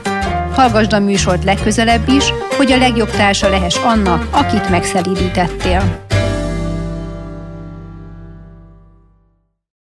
Hallgasd 0.54 0.94
a 0.94 1.00
műsort 1.00 1.44
legközelebb 1.44 2.10
is, 2.10 2.34
hogy 2.58 2.72
a 2.72 2.78
legjobb 2.78 3.10
társa 3.10 3.50
lehess 3.50 3.78
annak, 3.78 4.28
akit 4.32 4.70
megszelídítettél. 4.70 6.10